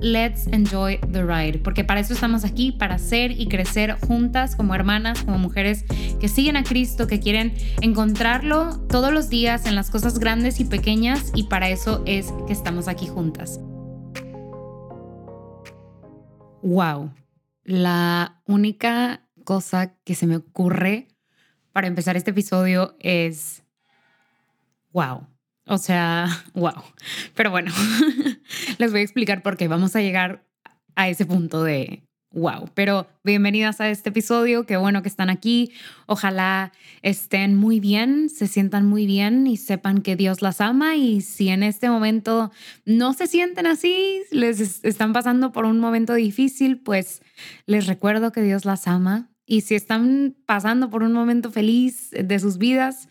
let's 0.00 0.46
enjoy 0.48 0.98
the 1.12 1.22
ride, 1.22 1.58
porque 1.58 1.84
para 1.84 2.00
eso 2.00 2.14
estamos 2.14 2.44
aquí, 2.44 2.72
para 2.72 2.98
ser 2.98 3.30
y 3.32 3.48
crecer 3.48 3.96
juntas 4.06 4.56
como 4.56 4.74
hermanas, 4.74 5.22
como 5.22 5.38
mujeres 5.38 5.84
que 6.20 6.28
siguen 6.28 6.56
a 6.56 6.64
Cristo, 6.64 7.06
que 7.06 7.20
quieren 7.20 7.54
encontrarlo 7.80 8.80
todos 8.88 9.12
los 9.12 9.28
días 9.28 9.66
en 9.66 9.74
las 9.74 9.90
cosas 9.90 10.18
grandes 10.18 10.60
y 10.60 10.64
pequeñas 10.64 11.32
y 11.34 11.44
para 11.44 11.68
eso 11.68 12.02
es 12.06 12.32
que 12.46 12.52
estamos 12.52 12.88
aquí 12.88 13.06
juntas. 13.06 13.60
Wow, 16.62 17.12
la 17.64 18.42
única 18.46 19.22
cosa 19.44 19.94
que 20.04 20.14
se 20.14 20.26
me 20.26 20.36
ocurre 20.36 21.08
para 21.72 21.86
empezar 21.86 22.16
este 22.16 22.30
episodio 22.30 22.96
es 23.00 23.62
wow. 24.92 25.26
O 25.66 25.78
sea, 25.78 26.28
wow. 26.54 26.82
Pero 27.34 27.50
bueno, 27.50 27.72
les 28.78 28.90
voy 28.92 29.00
a 29.00 29.04
explicar 29.04 29.42
por 29.42 29.56
qué 29.56 29.68
vamos 29.68 29.96
a 29.96 30.00
llegar 30.00 30.44
a 30.94 31.08
ese 31.08 31.26
punto 31.26 31.62
de 31.64 32.02
wow. 32.32 32.70
Pero 32.74 33.06
bienvenidas 33.24 33.80
a 33.80 33.88
este 33.88 34.10
episodio, 34.10 34.64
qué 34.64 34.76
bueno 34.76 35.02
que 35.02 35.08
están 35.08 35.30
aquí. 35.30 35.72
Ojalá 36.06 36.72
estén 37.02 37.56
muy 37.56 37.80
bien, 37.80 38.28
se 38.28 38.46
sientan 38.46 38.86
muy 38.86 39.06
bien 39.06 39.46
y 39.46 39.56
sepan 39.56 40.02
que 40.02 40.16
Dios 40.16 40.42
las 40.42 40.60
ama 40.60 40.96
y 40.96 41.22
si 41.22 41.48
en 41.48 41.62
este 41.62 41.90
momento 41.90 42.52
no 42.84 43.12
se 43.14 43.26
sienten 43.26 43.66
así, 43.66 44.22
les 44.30 44.84
están 44.84 45.12
pasando 45.12 45.50
por 45.50 45.64
un 45.64 45.80
momento 45.80 46.14
difícil, 46.14 46.78
pues 46.78 47.22
les 47.66 47.86
recuerdo 47.86 48.32
que 48.32 48.42
Dios 48.42 48.64
las 48.64 48.86
ama. 48.86 49.30
Y 49.48 49.60
si 49.60 49.76
están 49.76 50.34
pasando 50.44 50.90
por 50.90 51.04
un 51.04 51.12
momento 51.12 51.52
feliz 51.52 52.10
de 52.10 52.38
sus 52.40 52.58
vidas, 52.58 53.08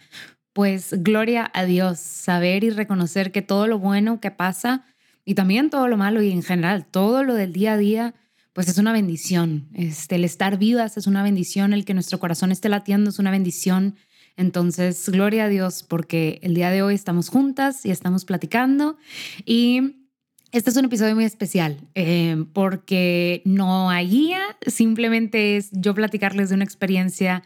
pues 0.56 0.96
gloria 1.04 1.52
a 1.54 1.66
Dios, 1.66 2.00
saber 2.00 2.64
y 2.64 2.70
reconocer 2.70 3.34
que 3.34 3.42
todo 3.42 3.68
lo 3.68 3.78
bueno 3.78 4.22
que 4.22 4.32
pasa 4.32 4.86
y 5.26 5.36
también 5.36 5.70
todo 5.70 5.90
lo 5.90 5.98
malo 5.98 6.22
y 6.22 6.32
en 6.32 6.44
general 6.44 6.86
todo 6.86 7.26
lo 7.26 7.34
del 7.34 7.52
día 7.52 7.74
a 7.74 7.78
día, 7.78 8.16
pues 8.54 8.70
es 8.70 8.78
una 8.78 8.94
bendición. 8.94 9.68
Este, 9.74 10.16
el 10.16 10.24
estar 10.24 10.58
vivas 10.58 10.96
es 10.96 11.08
una 11.08 11.24
bendición, 11.24 11.74
el 11.74 11.84
que 11.84 11.94
nuestro 11.94 12.20
corazón 12.20 12.54
esté 12.54 12.70
latiendo 12.70 13.10
es 13.10 13.20
una 13.20 13.32
bendición. 13.32 13.98
Entonces, 14.38 15.10
gloria 15.10 15.44
a 15.44 15.50
Dios 15.50 15.84
porque 15.84 16.40
el 16.42 16.56
día 16.56 16.70
de 16.70 16.84
hoy 16.84 16.96
estamos 16.96 17.28
juntas 17.28 17.86
y 17.86 17.92
estamos 17.92 18.24
platicando 18.24 18.98
y 19.44 20.08
este 20.54 20.70
es 20.70 20.78
un 20.78 20.86
episodio 20.86 21.16
muy 21.16 21.26
especial 21.26 21.82
eh, 21.96 22.46
porque 22.54 23.42
no 23.44 23.90
hay 23.90 24.08
guía, 24.08 24.42
simplemente 24.68 25.58
es 25.58 25.70
yo 25.74 25.94
platicarles 25.94 26.48
de 26.48 26.56
una 26.56 26.64
experiencia 26.64 27.44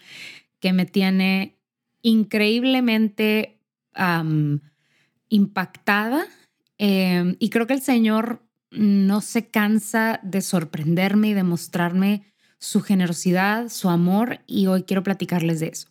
que 0.60 0.74
me 0.74 0.86
tiene 0.86 1.59
increíblemente 2.02 3.60
impactada 5.30 6.26
em, 6.78 7.36
y 7.40 7.50
creo 7.50 7.68
que 7.68 7.74
el 7.74 7.82
Señor 7.82 8.42
no 8.72 9.22
se 9.22 9.50
cansa 9.50 10.20
de 10.24 10.42
sorprenderme 10.42 11.30
y 11.30 11.34
de 11.34 11.44
mostrarme 11.44 12.24
su 12.60 12.82
generosidad, 12.82 13.70
su 13.70 13.90
amor 13.90 14.40
y 14.48 14.68
hoy 14.68 14.84
quiero 14.84 15.04
platicarles 15.04 15.60
de 15.60 15.68
eso. 15.68 15.88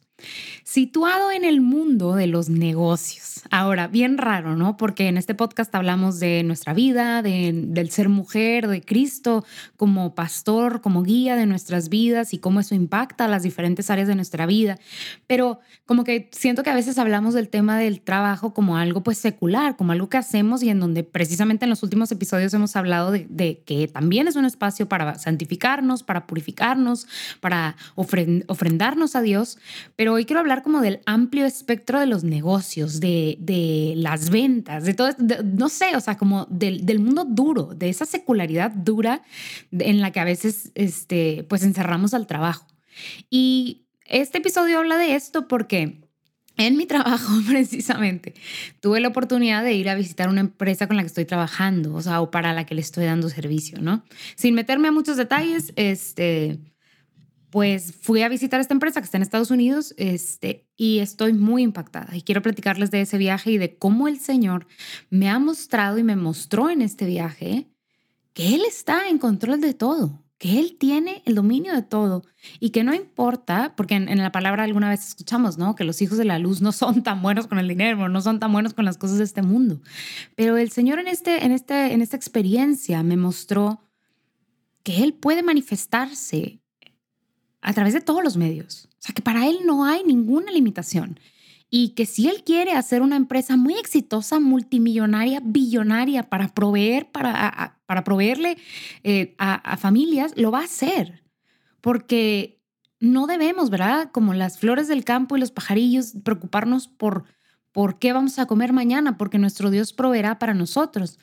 Situado 0.65 1.31
en 1.31 1.45
el 1.45 1.61
mundo 1.61 2.15
de 2.15 2.27
los 2.27 2.49
negocios. 2.49 3.43
Ahora, 3.51 3.89
bien 3.89 4.19
raro, 4.19 4.56
¿no? 4.56 4.77
Porque 4.77 5.09
en 5.09 5.17
este 5.17 5.34
podcast 5.34 5.75
hablamos 5.75 6.21
de 6.21 6.43
nuestra 6.43 6.75
vida, 6.75 7.23
de, 7.23 7.53
del 7.55 7.91
ser 7.91 8.09
mujer, 8.09 8.69
de 8.69 8.83
Cristo 8.83 9.45
como 9.77 10.15
pastor, 10.15 10.81
como 10.81 11.03
guía 11.03 11.37
de 11.37 11.47
nuestras 11.47 11.89
vidas 11.89 12.34
y 12.34 12.39
cómo 12.39 12.61
eso 12.61 12.75
impacta 12.75 13.29
las 13.29 13.43
diferentes 13.43 13.91
áreas 13.91 14.09
de 14.09 14.15
nuestra 14.15 14.47
vida. 14.47 14.79
Pero 15.27 15.61
como 15.87 16.05
que 16.05 16.29
siento 16.33 16.62
que 16.62 16.71
a 16.71 16.75
veces 16.75 16.99
hablamos 16.99 17.35
del 17.35 17.49
tema 17.49 17.79
del 17.79 18.00
trabajo 18.00 18.53
como 18.53 18.77
algo 18.77 19.03
pues 19.03 19.19
secular, 19.19 19.77
como 19.77 19.93
algo 19.93 20.09
que 20.09 20.19
hacemos 20.19 20.62
y 20.62 20.71
en 20.71 20.81
donde 20.81 21.05
precisamente 21.05 21.65
en 21.65 21.71
los 21.71 21.83
últimos 21.83 22.11
episodios 22.12 22.53
hemos 22.55 22.77
hablado 22.77 23.11
de, 23.12 23.62
que 23.65 23.89
también 23.89 24.29
es 24.29 24.37
un 24.37 24.45
espacio 24.45 24.89
para 24.89 25.19
santificarnos, 25.19 26.03
para 26.03 26.27
purificarnos, 26.27 27.06
para 27.41 27.77
ofrendarnos 27.95 29.17
a 29.17 29.23
Dios. 29.23 29.59
Pero 29.97 30.07
hoy 30.14 30.24
quiero 30.24 30.41
hablar 30.41 30.62
como 30.62 30.80
del 30.80 31.00
amplio 31.06 31.46
espectro 31.46 32.00
de 32.00 32.06
los 32.06 32.24
negocios, 32.24 33.00
de, 33.00 33.36
de 33.41 33.94
las 33.96 34.30
ventas, 34.30 34.84
de 34.84 34.94
todo, 34.94 35.10
no 35.44 35.69
sé, 35.69 35.96
o 35.96 36.00
sea, 36.00 36.16
como 36.16 36.46
del, 36.50 36.86
del, 36.86 36.98
mundo 36.98 37.24
duro, 37.24 37.74
de 37.74 37.88
esa 37.88 38.06
secularidad 38.06 38.70
dura 38.70 39.22
en 39.72 40.00
la 40.00 40.10
que 40.12 40.20
a 40.20 40.24
veces, 40.24 40.70
este, 40.74 41.44
pues 41.48 41.62
encerramos 41.62 42.14
al 42.14 42.26
trabajo. 42.26 42.66
Y 43.30 43.86
este 44.04 44.38
episodio 44.38 44.78
habla 44.78 44.98
de 44.98 45.14
esto 45.14 45.48
porque 45.48 46.08
en 46.58 46.76
mi 46.76 46.86
trabajo, 46.86 47.32
precisamente, 47.46 48.34
tuve 48.80 49.00
la 49.00 49.08
oportunidad 49.08 49.64
de 49.64 49.72
ir 49.72 49.88
a 49.88 49.94
visitar 49.94 50.28
una 50.28 50.40
empresa 50.40 50.86
con 50.86 50.96
la 50.96 51.02
que 51.02 51.08
estoy 51.08 51.25
trabajando, 51.25 51.94
o 51.94 52.02
sea, 52.02 52.20
o 52.20 52.30
para 52.30 52.52
la 52.52 52.66
que 52.66 52.75
le 52.75 52.82
estoy 52.82 53.06
dando 53.06 53.30
servicio, 53.30 53.80
¿no? 53.80 54.04
Sin 54.36 54.54
meterme 54.54 54.88
a 54.88 54.92
muchos 54.92 55.16
detalles, 55.16 55.72
este, 55.76 56.58
pues 57.50 57.94
fui 58.00 58.22
a 58.22 58.28
visitar 58.28 58.60
esta 58.60 58.75
empresa 58.75 59.00
que 59.00 59.04
está 59.06 59.16
en 59.16 59.22
Estados 59.22 59.50
Unidos 59.50 59.94
este, 59.97 60.66
y 60.76 60.98
estoy 60.98 61.32
muy 61.32 61.62
impactada. 61.62 62.16
Y 62.16 62.22
quiero 62.22 62.42
platicarles 62.42 62.91
de 62.91 63.00
ese 63.00 63.19
viaje 63.19 63.53
y 63.53 63.59
de 63.59 63.76
cómo 63.76 64.09
el 64.09 64.20
Señor 64.20 64.66
me 65.10 65.28
ha 65.31 65.38
mostrado 65.38 65.98
y 65.98 66.03
me 66.03 66.16
mostró 66.16 66.69
en 66.70 66.82
este 66.82 67.06
viaje 67.06 67.66
que 68.34 68.54
Él 68.54 68.62
está 68.66 69.08
en 69.08 69.19
control 69.19 69.60
de 69.60 69.72
todo, 69.72 70.22
que 70.37 70.60
Él 70.60 70.76
tiene 70.78 71.22
el 71.25 71.34
dominio 71.34 71.75
de 71.75 71.82
todo 71.82 72.22
y 72.60 72.70
que 72.70 72.84
no 72.84 72.94
importa, 72.94 73.75
porque 73.76 73.94
en, 73.94 74.19
la 74.19 74.31
palabra 74.31 74.64
alguna 74.64 74.91
vez 74.91 75.08
escuchamos, 75.08 75.56
¿no? 75.56 75.75
Que 75.75 75.84
los 75.84 76.03
hijos 76.03 76.19
de 76.19 76.26
la 76.26 76.38
luz 76.38 76.60
no 76.60 76.72
son 76.72 77.03
tan 77.03 77.22
buenos 77.22 77.47
con 77.47 77.58
el 77.58 77.66
dinero, 77.66 78.08
no 78.08 78.20
son 78.20 78.41
tan 78.41 78.53
buenos 78.53 78.75
con 78.75 78.84
las 78.84 78.98
cosas 78.98 79.19
de 79.19 79.25
este 79.25 79.42
mundo. 79.42 79.81
Pero 80.37 80.58
el 80.58 80.70
Señor 80.70 80.98
en, 80.98 81.08
este, 81.08 81.44
en, 81.44 81.53
este, 81.53 81.94
en 81.94 82.03
esta 82.03 82.16
experiencia 82.16 83.03
me 83.03 83.16
mostró 83.16 83.81
que 84.82 85.03
Él 85.03 85.14
puede 85.14 85.42
manifestarse 85.42 86.57
a 87.60 87.72
través 87.72 87.94
de 87.94 88.00
todos 88.00 88.22
los 88.22 88.36
medios. 88.36 88.88
O 88.92 88.96
sea, 89.00 89.14
que 89.14 89.22
para 89.22 89.46
él 89.46 89.58
no 89.64 89.84
hay 89.84 90.04
ninguna 90.04 90.50
limitación. 90.52 91.19
Y 91.70 91.91
que 91.91 92.06
si 92.06 92.28
él 92.28 92.42
quiere 92.44 92.72
hacer 92.72 93.02
una 93.02 93.16
empresa 93.16 93.56
muy 93.56 93.75
exitosa, 93.75 94.40
multimillonaria, 94.40 95.40
billonaria, 95.44 96.22
para 96.31 96.49
proveer, 96.49 97.10
para, 97.10 97.78
para 97.87 98.05
proveerle 98.05 98.56
eh, 99.05 99.34
a, 99.38 99.55
a 99.55 99.76
familias, 99.76 100.32
lo 100.37 100.50
va 100.50 100.60
a 100.60 100.64
hacer. 100.64 101.22
Porque 101.81 102.62
no 103.00 103.26
debemos, 103.26 103.69
¿verdad? 103.70 104.11
Como 104.12 104.32
las 104.32 104.58
flores 104.58 104.88
del 104.88 105.04
campo 105.04 105.37
y 105.37 105.40
los 105.40 105.50
pajarillos, 105.50 106.14
preocuparnos 106.25 106.88
por 106.88 107.25
por 107.78 108.00
qué 108.00 108.12
vamos 108.12 108.40
a 108.40 108.46
comer 108.46 108.72
mañana, 108.72 109.16
porque 109.16 109.38
nuestro 109.38 109.70
Dios 109.70 109.93
proveerá 109.93 110.40
para 110.40 110.52
nosotros. 110.52 111.20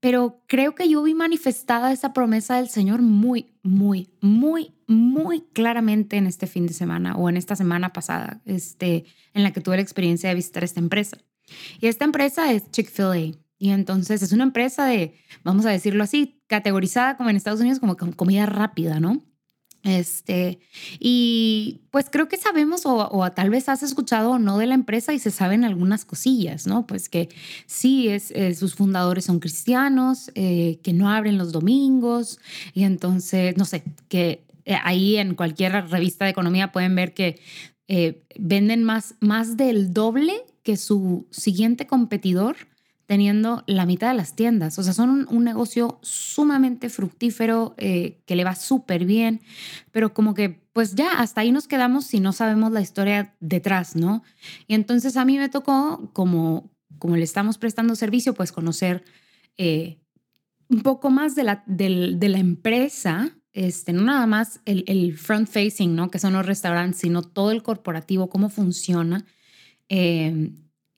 Pero 0.00 0.42
creo 0.46 0.74
que 0.74 0.86
yo 0.86 1.02
vi 1.02 1.14
manifestada 1.14 1.92
esa 1.92 2.12
promesa 2.12 2.56
del 2.56 2.68
Señor 2.68 3.00
muy, 3.00 3.54
muy, 3.62 4.10
muy, 4.20 4.73
muy 4.86 5.42
claramente 5.52 6.16
en 6.16 6.26
este 6.26 6.46
fin 6.46 6.66
de 6.66 6.74
semana 6.74 7.16
o 7.16 7.28
en 7.28 7.36
esta 7.36 7.56
semana 7.56 7.92
pasada, 7.92 8.40
este, 8.44 9.04
en 9.32 9.42
la 9.42 9.52
que 9.52 9.60
tuve 9.60 9.76
la 9.76 9.82
experiencia 9.82 10.28
de 10.28 10.34
visitar 10.34 10.64
esta 10.64 10.80
empresa. 10.80 11.18
Y 11.80 11.86
esta 11.86 12.04
empresa 12.04 12.52
es 12.52 12.70
Chick-fil-A. 12.70 13.38
Y 13.58 13.70
entonces 13.70 14.22
es 14.22 14.32
una 14.32 14.44
empresa 14.44 14.86
de, 14.86 15.14
vamos 15.42 15.64
a 15.64 15.70
decirlo 15.70 16.04
así, 16.04 16.40
categorizada 16.48 17.16
como 17.16 17.30
en 17.30 17.36
Estados 17.36 17.60
Unidos 17.60 17.78
como 17.78 17.96
comida 17.96 18.46
rápida, 18.46 19.00
¿no? 19.00 19.22
Este, 19.84 20.60
y 20.98 21.82
pues 21.90 22.06
creo 22.10 22.26
que 22.26 22.38
sabemos 22.38 22.82
o, 22.86 23.30
tal 23.32 23.50
vez 23.50 23.68
has 23.68 23.82
escuchado 23.82 24.32
o 24.32 24.38
no 24.38 24.56
de 24.56 24.64
la 24.64 24.74
empresa 24.74 25.12
y 25.12 25.18
se 25.18 25.30
saben 25.30 25.62
algunas 25.62 26.06
cosillas, 26.06 26.66
¿no? 26.66 26.86
Pues 26.86 27.10
que 27.10 27.28
sí, 27.66 28.08
es, 28.08 28.32
sus 28.58 28.74
fundadores 28.74 29.26
son 29.26 29.40
cristianos, 29.40 30.30
eh, 30.34 30.80
que 30.82 30.94
no 30.94 31.10
abren 31.10 31.36
los 31.36 31.52
domingos 31.52 32.40
y 32.72 32.84
entonces, 32.84 33.58
no 33.58 33.66
sé, 33.66 33.84
que 34.08 34.46
ahí 34.66 35.16
en 35.16 35.34
cualquier 35.34 35.72
revista 35.90 36.24
de 36.24 36.30
economía 36.30 36.72
pueden 36.72 36.94
ver 36.94 37.14
que 37.14 37.40
venden 38.38 38.82
más, 38.82 39.14
más 39.20 39.56
del 39.56 39.92
doble 39.92 40.32
que 40.62 40.76
su 40.76 41.26
siguiente 41.30 41.86
competidor 41.86 42.56
teniendo 43.06 43.62
la 43.66 43.86
mitad 43.86 44.08
de 44.08 44.14
las 44.14 44.34
tiendas. 44.34 44.78
O 44.78 44.82
sea, 44.82 44.92
son 44.92 45.26
un, 45.30 45.44
negocio 45.44 45.98
sumamente 46.02 46.88
fructífero, 46.88 47.74
eh, 47.76 48.22
que 48.26 48.36
le 48.36 48.44
va 48.44 48.54
súper 48.54 49.04
bien, 49.04 49.40
pero 49.92 50.14
como 50.14 50.34
que 50.34 50.64
pues 50.72 50.94
ya, 50.94 51.20
hasta 51.20 51.42
ahí 51.42 51.52
nos 51.52 51.68
quedamos 51.68 52.06
si 52.06 52.18
no 52.18 52.32
sabemos 52.32 52.72
la 52.72 52.80
historia 52.80 53.34
detrás, 53.40 53.94
¿no? 53.94 54.24
Y 54.66 54.74
entonces 54.74 55.16
a 55.16 55.24
mí 55.24 55.38
me 55.38 55.48
tocó, 55.48 56.10
como, 56.12 56.72
como 56.98 57.16
le 57.16 57.22
estamos 57.22 57.58
prestando 57.58 57.94
servicio, 57.94 58.34
pues 58.34 58.50
conocer 58.50 59.04
eh, 59.56 60.00
un 60.68 60.80
poco 60.80 61.10
más 61.10 61.36
de 61.36 61.44
la, 61.44 61.62
de 61.66 62.28
la 62.28 62.38
empresa, 62.38 63.36
este, 63.54 63.92
no 63.92 64.02
nada 64.02 64.26
más 64.26 64.60
el, 64.66 64.84
el, 64.86 65.16
front 65.16 65.48
facing, 65.48 65.94
¿no? 65.94 66.10
Que 66.10 66.18
son 66.18 66.34
los 66.34 66.44
restaurantes, 66.44 67.00
sino 67.00 67.22
todo 67.22 67.50
el 67.52 67.62
corporativo, 67.62 68.28
cómo 68.28 68.50
funciona. 68.50 69.24
Eh, 69.88 70.50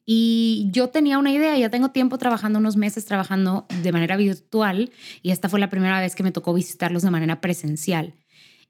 y 0.09 0.69
yo 0.71 0.87
tenía 0.87 1.19
una 1.19 1.31
idea, 1.31 1.57
ya 1.57 1.69
tengo 1.69 1.91
tiempo 1.91 2.17
trabajando, 2.17 2.59
unos 2.59 2.77
meses 2.77 3.05
trabajando 3.05 3.67
de 3.83 3.91
manera 3.91 4.15
virtual 4.15 4.89
y 5.21 5.31
esta 5.31 5.49
fue 5.49 5.59
la 5.59 5.69
primera 5.69 5.99
vez 5.99 6.15
que 6.15 6.23
me 6.23 6.31
tocó 6.31 6.53
visitarlos 6.53 7.03
de 7.03 7.11
manera 7.11 7.41
presencial. 7.41 8.13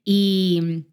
Y 0.04 0.84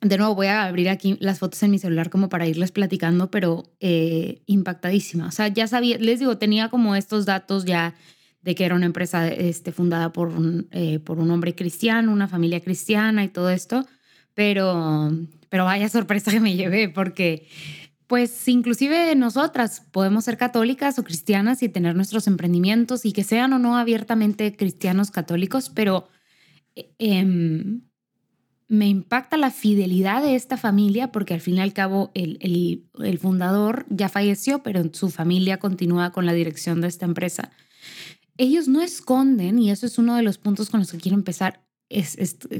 de 0.00 0.16
nuevo 0.16 0.34
voy 0.34 0.46
a 0.46 0.64
abrir 0.64 0.88
aquí 0.88 1.18
las 1.20 1.38
fotos 1.38 1.62
en 1.62 1.70
mi 1.70 1.78
celular 1.78 2.08
como 2.08 2.30
para 2.30 2.48
irles 2.48 2.72
platicando, 2.72 3.30
pero 3.30 3.74
eh, 3.78 4.40
impactadísima. 4.46 5.26
O 5.26 5.30
sea, 5.32 5.48
ya 5.48 5.66
sabía, 5.66 5.98
les 5.98 6.18
digo, 6.18 6.38
tenía 6.38 6.70
como 6.70 6.96
estos 6.96 7.26
datos 7.26 7.66
ya 7.66 7.94
de 8.42 8.54
que 8.54 8.64
era 8.64 8.74
una 8.74 8.86
empresa 8.86 9.28
este, 9.28 9.72
fundada 9.72 10.12
por 10.12 10.28
un, 10.28 10.68
eh, 10.70 10.98
por 10.98 11.18
un 11.18 11.30
hombre 11.30 11.54
cristiano, 11.54 12.12
una 12.12 12.28
familia 12.28 12.60
cristiana 12.60 13.24
y 13.24 13.28
todo 13.28 13.50
esto, 13.50 13.86
pero, 14.34 15.10
pero 15.48 15.64
vaya 15.64 15.88
sorpresa 15.88 16.30
que 16.30 16.40
me 16.40 16.56
llevé 16.56 16.88
porque 16.88 17.46
pues 18.10 18.48
inclusive 18.48 19.14
nosotras 19.14 19.86
podemos 19.92 20.24
ser 20.24 20.36
católicas 20.36 20.98
o 20.98 21.04
cristianas 21.04 21.62
y 21.62 21.68
tener 21.68 21.94
nuestros 21.94 22.26
emprendimientos 22.26 23.04
y 23.04 23.12
que 23.12 23.22
sean 23.22 23.52
o 23.52 23.60
no 23.60 23.76
abiertamente 23.76 24.56
cristianos 24.56 25.12
católicos, 25.12 25.70
pero 25.72 26.08
em, 26.98 27.82
me 28.66 28.88
impacta 28.88 29.36
la 29.36 29.52
fidelidad 29.52 30.22
de 30.22 30.34
esta 30.34 30.56
familia 30.56 31.12
porque 31.12 31.34
al 31.34 31.40
fin 31.40 31.58
y 31.58 31.60
al 31.60 31.72
cabo 31.72 32.10
el, 32.14 32.38
el, 32.98 33.18
fundador 33.18 33.86
ya 33.90 34.08
falleció, 34.08 34.64
pero 34.64 34.82
su 34.92 35.10
familia 35.10 35.58
continúa 35.58 36.10
con 36.10 36.26
la 36.26 36.32
dirección 36.32 36.80
de 36.80 36.88
esta 36.88 37.04
empresa. 37.04 37.52
Ellos 38.40 38.68
no 38.68 38.80
esconden, 38.80 39.58
y 39.58 39.70
eso 39.70 39.84
es 39.84 39.98
uno 39.98 40.16
de 40.16 40.22
los 40.22 40.38
puntos 40.38 40.70
con 40.70 40.80
los 40.80 40.90
que 40.90 40.96
quiero 40.96 41.14
empezar, 41.14 41.62
es, 41.90 42.16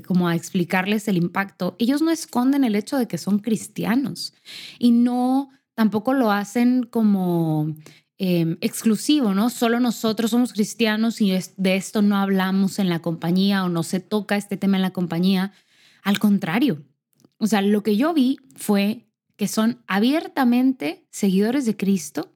como 0.07 0.29
a 0.29 0.37
explicarles 0.37 1.09
el 1.09 1.17
impacto, 1.17 1.75
ellos 1.79 2.03
no 2.03 2.11
esconden 2.11 2.65
el 2.65 2.75
hecho 2.75 2.99
de 2.99 3.09
que 3.09 3.17
son 3.17 3.39
cristianos 3.39 4.35
y 4.79 4.91
no 4.91 5.49
tampoco 5.75 6.13
lo 6.13 6.33
hacen 6.33 6.83
como 6.83 7.75
em, 8.19 8.59
exclusivo, 8.61 9.33
¿no? 9.33 9.49
Solo 9.49 9.81
nosotros 9.81 10.33
somos 10.33 10.53
cristianos 10.53 11.23
y 11.23 11.33
de 11.57 11.77
esto 11.77 12.03
no 12.03 12.19
hablamos 12.19 12.79
en 12.79 12.91
la 12.91 13.01
compañía 13.01 13.65
o 13.65 13.71
no 13.71 13.83
se 13.83 14.01
toca 14.01 14.37
este 14.37 14.59
tema 14.59 14.77
en 14.77 14.83
la 14.83 14.93
compañía. 14.93 15.55
Al 16.03 16.19
contrario, 16.19 16.85
o 17.39 17.47
sea, 17.47 17.63
lo 17.63 17.83
que 17.83 17.97
yo 17.97 18.13
vi 18.13 18.37
fue 18.55 19.07
que 19.37 19.49
son 19.49 19.83
abiertamente 19.87 21.07
seguidores 21.11 21.65
de 21.65 21.75
Cristo, 21.75 22.35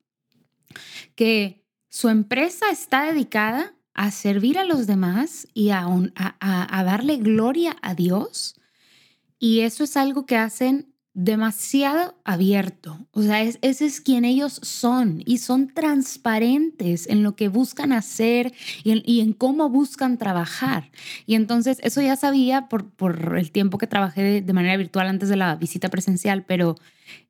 que 1.14 1.63
su 1.94 2.08
empresa 2.08 2.70
está 2.72 3.04
dedicada 3.04 3.72
a 3.94 4.10
servir 4.10 4.58
a 4.58 4.64
los 4.64 4.88
demás 4.88 5.46
y 5.54 5.70
a, 5.70 5.86
a, 6.16 6.82
darle 6.82 7.18
gloria 7.18 7.76
a 7.82 7.94
Dios. 7.94 8.56
Y 9.38 9.60
eso 9.60 9.84
es 9.84 9.96
algo 9.96 10.26
que 10.26 10.36
hacen 10.36 10.92
demasiado 11.12 12.20
abierto. 12.24 13.06
O 13.12 13.22
sea, 13.22 13.42
ese 13.42 13.86
es 13.86 14.00
quien 14.00 14.24
ellos 14.24 14.58
son 14.64 15.22
y 15.24 15.38
son 15.38 15.68
transparentes 15.72 17.06
en 17.06 17.22
lo 17.22 17.36
que 17.36 17.46
buscan 17.46 17.92
hacer 17.92 18.52
y 18.82 19.20
en, 19.20 19.32
cómo 19.32 19.68
buscan 19.68 20.18
trabajar. 20.18 20.90
Y 21.26 21.36
entonces 21.36 21.78
eso 21.84 22.00
ya 22.00 22.16
sabía 22.16 22.68
por, 22.68 22.90
por 22.90 23.38
el 23.38 23.52
tiempo 23.52 23.78
que 23.78 23.86
trabajé 23.86 24.42
de 24.42 24.52
manera 24.52 24.76
virtual 24.76 25.06
antes 25.06 25.28
de 25.28 25.36
la 25.36 25.54
visita 25.54 25.90
presencial, 25.90 26.44
pero 26.44 26.74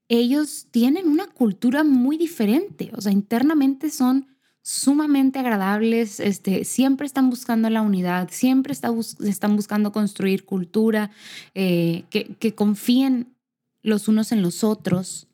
ellos 0.08 0.68
tienen 0.70 1.06
una 1.06 1.26
cultura 1.26 1.84
muy 1.84 2.16
diferente. 2.16 2.90
O 2.94 3.02
sea, 3.02 3.12
internamente 3.12 3.90
son 3.90 4.33
sumamente 4.64 5.38
agradables, 5.38 6.20
este, 6.20 6.64
siempre 6.64 7.06
están 7.06 7.28
buscando 7.28 7.68
la 7.68 7.82
unidad, 7.82 8.30
siempre 8.32 8.72
están 8.72 9.56
buscando 9.56 9.92
construir 9.92 10.46
cultura, 10.46 11.10
eh, 11.54 12.04
que, 12.08 12.54
confíen 12.54 13.34
los 13.82 14.08
unos 14.08 14.32
en 14.32 14.40
los 14.40 14.64
otros. 14.64 15.26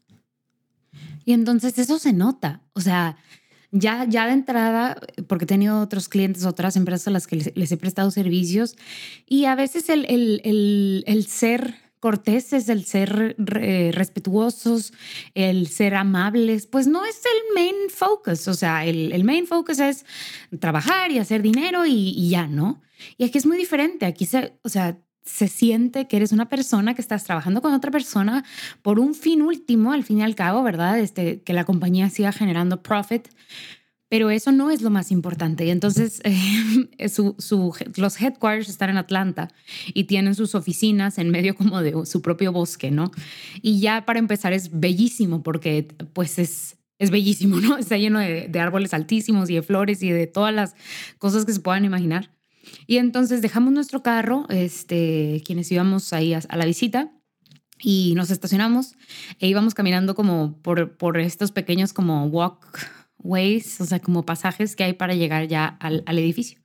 Y 1.25 1.33
entonces 1.33 1.79
eso 1.79 2.01
se 2.01 2.13
nota, 2.13 2.61
o 2.73 2.81
sea, 2.81 3.19
ya, 3.71 4.05
ya 4.05 4.27
de 4.27 4.33
entrada, 4.33 5.01
porque 5.29 5.45
he 5.45 5.47
tenido 5.47 5.81
otros 5.81 6.09
clientes, 6.09 6.45
otras 6.45 6.75
empresas 6.75 7.07
a 7.07 7.13
las 7.13 7.29
que 7.29 7.53
les, 7.55 7.71
he 7.71 7.77
prestado 7.77 8.11
servicios, 8.11 8.75
y 9.27 9.45
a 9.45 9.55
veces 9.55 9.91
el, 9.91 10.07
el, 10.07 11.05
el 11.07 11.27
ser 11.27 11.77
corteses, 12.01 12.69
el 12.69 12.85
ser 12.85 13.37
respetuosos, 13.39 14.93
el 15.35 15.69
ser 15.69 15.95
amables, 15.95 16.67
pues 16.67 16.87
no 16.87 17.05
es 17.05 17.23
el 17.25 17.55
main 17.55 17.91
focus. 17.91 18.49
O 18.49 18.55
sea, 18.55 18.85
el, 18.87 19.23
main 19.25 19.47
focus 19.47 19.79
es 19.79 20.07
trabajar 20.59 21.13
y 21.13 21.19
hacer 21.19 21.43
dinero 21.43 21.85
y, 21.87 22.29
ya, 22.31 22.47
¿no? 22.47 22.81
Y 23.19 23.25
aquí 23.25 23.39
es 23.39 23.47
muy 23.47 23.59
diferente. 23.59 24.07
Aquí 24.07 24.27
se, 24.27 24.55
o 24.63 24.69
sea, 24.69 24.99
se 25.25 25.49
siente 25.49 26.09
que 26.09 26.17
eres 26.17 26.33
una 26.33 26.49
persona 26.49 26.95
que 26.95 27.03
estás 27.03 27.25
trabajando 27.25 27.61
con 27.63 27.75
otra 27.75 27.91
persona 27.91 28.45
por 28.83 28.99
un 28.99 29.15
fin 29.15 29.43
último, 29.43 29.93
al 29.93 30.03
fin 30.03 30.19
y 30.19 30.23
al 30.23 30.35
cabo, 30.35 30.63
¿verdad? 30.63 30.99
Este, 30.99 31.43
que 31.43 31.53
la 31.53 31.65
compañía 31.65 32.09
siga 32.09 32.33
generando 32.33 32.83
profit. 32.83 33.29
Pero 34.11 34.29
eso 34.31 34.51
no 34.51 34.73
es 34.73 34.83
lo 34.83 34.91
más 34.91 35.13
importante. 35.13 35.65
Y 35.65 35.71
entonces 35.71 36.21
eh, 36.25 36.35
los 37.97 38.21
headquarters 38.21 38.69
están 38.69 38.91
en 38.91 38.97
Atlanta 38.99 39.49
y 39.95 40.05
tienen 40.05 40.35
sus 40.35 40.55
oficinas 40.55 41.17
en 41.19 41.31
medio 41.31 41.55
como 41.55 41.81
de 41.81 42.05
su 42.05 42.21
propio 42.21 42.53
bosque, 42.53 42.91
¿no? 42.91 43.13
Y 43.63 43.81
ya 43.81 44.05
para 44.05 44.19
empezar 44.19 44.53
es 44.53 44.79
bellísimo 44.79 45.43
porque 45.45 45.89
pues 46.13 46.41
es, 46.41 46.77
es 46.99 47.11
bellísimo, 47.11 47.61
¿no? 47.61 47.77
Está 47.79 47.97
lleno 47.97 48.19
de, 48.19 48.51
árboles 48.61 48.93
altísimos 48.93 49.49
y 49.49 49.55
de 49.55 49.63
flores 49.63 50.03
y 50.03 50.11
de 50.11 50.27
todas 50.27 50.53
las 50.53 50.75
cosas 51.19 51.45
que 51.45 51.53
se 51.53 51.61
puedan 51.61 51.85
imaginar. 51.85 52.35
Y 52.89 52.97
entonces 52.97 53.43
dejamos 53.43 53.73
nuestro 53.73 54.03
carro, 54.03 54.47
este, 54.49 55.41
quienes 55.47 55.71
íbamos 55.71 56.13
ahí 56.13 56.35
a, 56.35 56.41
a 56.49 56.57
la 56.57 56.67
visita, 56.67 57.13
y 57.83 58.13
nos 58.15 58.31
estacionamos 58.31 58.95
e 59.39 59.49
íbamos 59.49 59.73
caminando 59.73 60.15
como 60.15 60.59
por, 60.61 60.99
por 60.99 61.19
estos 61.19 61.51
pequeños 61.51 61.95
como 61.95 62.27
walk 62.27 63.00
ways, 63.23 63.81
o 63.81 63.87
sea, 63.87 64.01
como 64.01 64.25
pasajes 64.25 64.77
que 64.77 64.85
hay 64.85 64.93
para 64.93 65.15
llegar 65.15 65.49
ya 65.49 65.67
al, 65.67 66.03
edificio. 66.19 66.61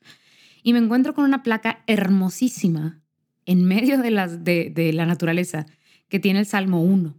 Y 0.64 0.74
me 0.74 0.80
encuentro 0.80 1.14
con 1.14 1.26
una 1.26 1.44
placa 1.44 1.84
hermosísima 1.88 3.02
en 3.46 3.66
medio 3.66 4.00
de, 4.00 4.12
las, 4.12 4.44
de, 4.44 4.70
de 4.70 4.94
la 4.94 5.06
naturaleza 5.06 5.66
que 6.10 6.20
tiene 6.20 6.40
el 6.40 6.46
Salmo 6.46 6.82
1. 6.82 7.16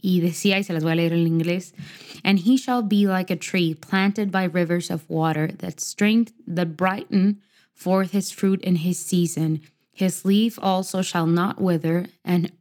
Y 0.00 0.20
decía, 0.20 0.58
y 0.58 0.64
se 0.64 0.72
las 0.72 0.84
voy 0.84 0.92
a 0.92 0.96
leer 0.96 1.12
en 1.12 1.26
inglés, 1.26 1.74
And 2.22 2.40
he 2.40 2.56
shall 2.56 2.82
be 2.82 3.06
like 3.06 3.30
a 3.30 3.36
tree 3.36 3.74
planted 3.74 4.30
by 4.30 4.44
rivers 4.44 4.90
of 4.90 5.08
water 5.08 5.48
that 5.58 5.80
strength, 5.80 6.32
that 6.46 6.76
brighten 6.76 7.40
forth 7.74 8.12
his 8.12 8.30
fruit 8.30 8.60
in 8.62 8.76
his 8.76 8.98
season. 8.98 9.60
His 9.92 10.24
leaf 10.24 10.58
also 10.60 11.02
shall 11.02 11.26
not 11.26 11.60
wither, 11.60 12.06
and 12.24 12.52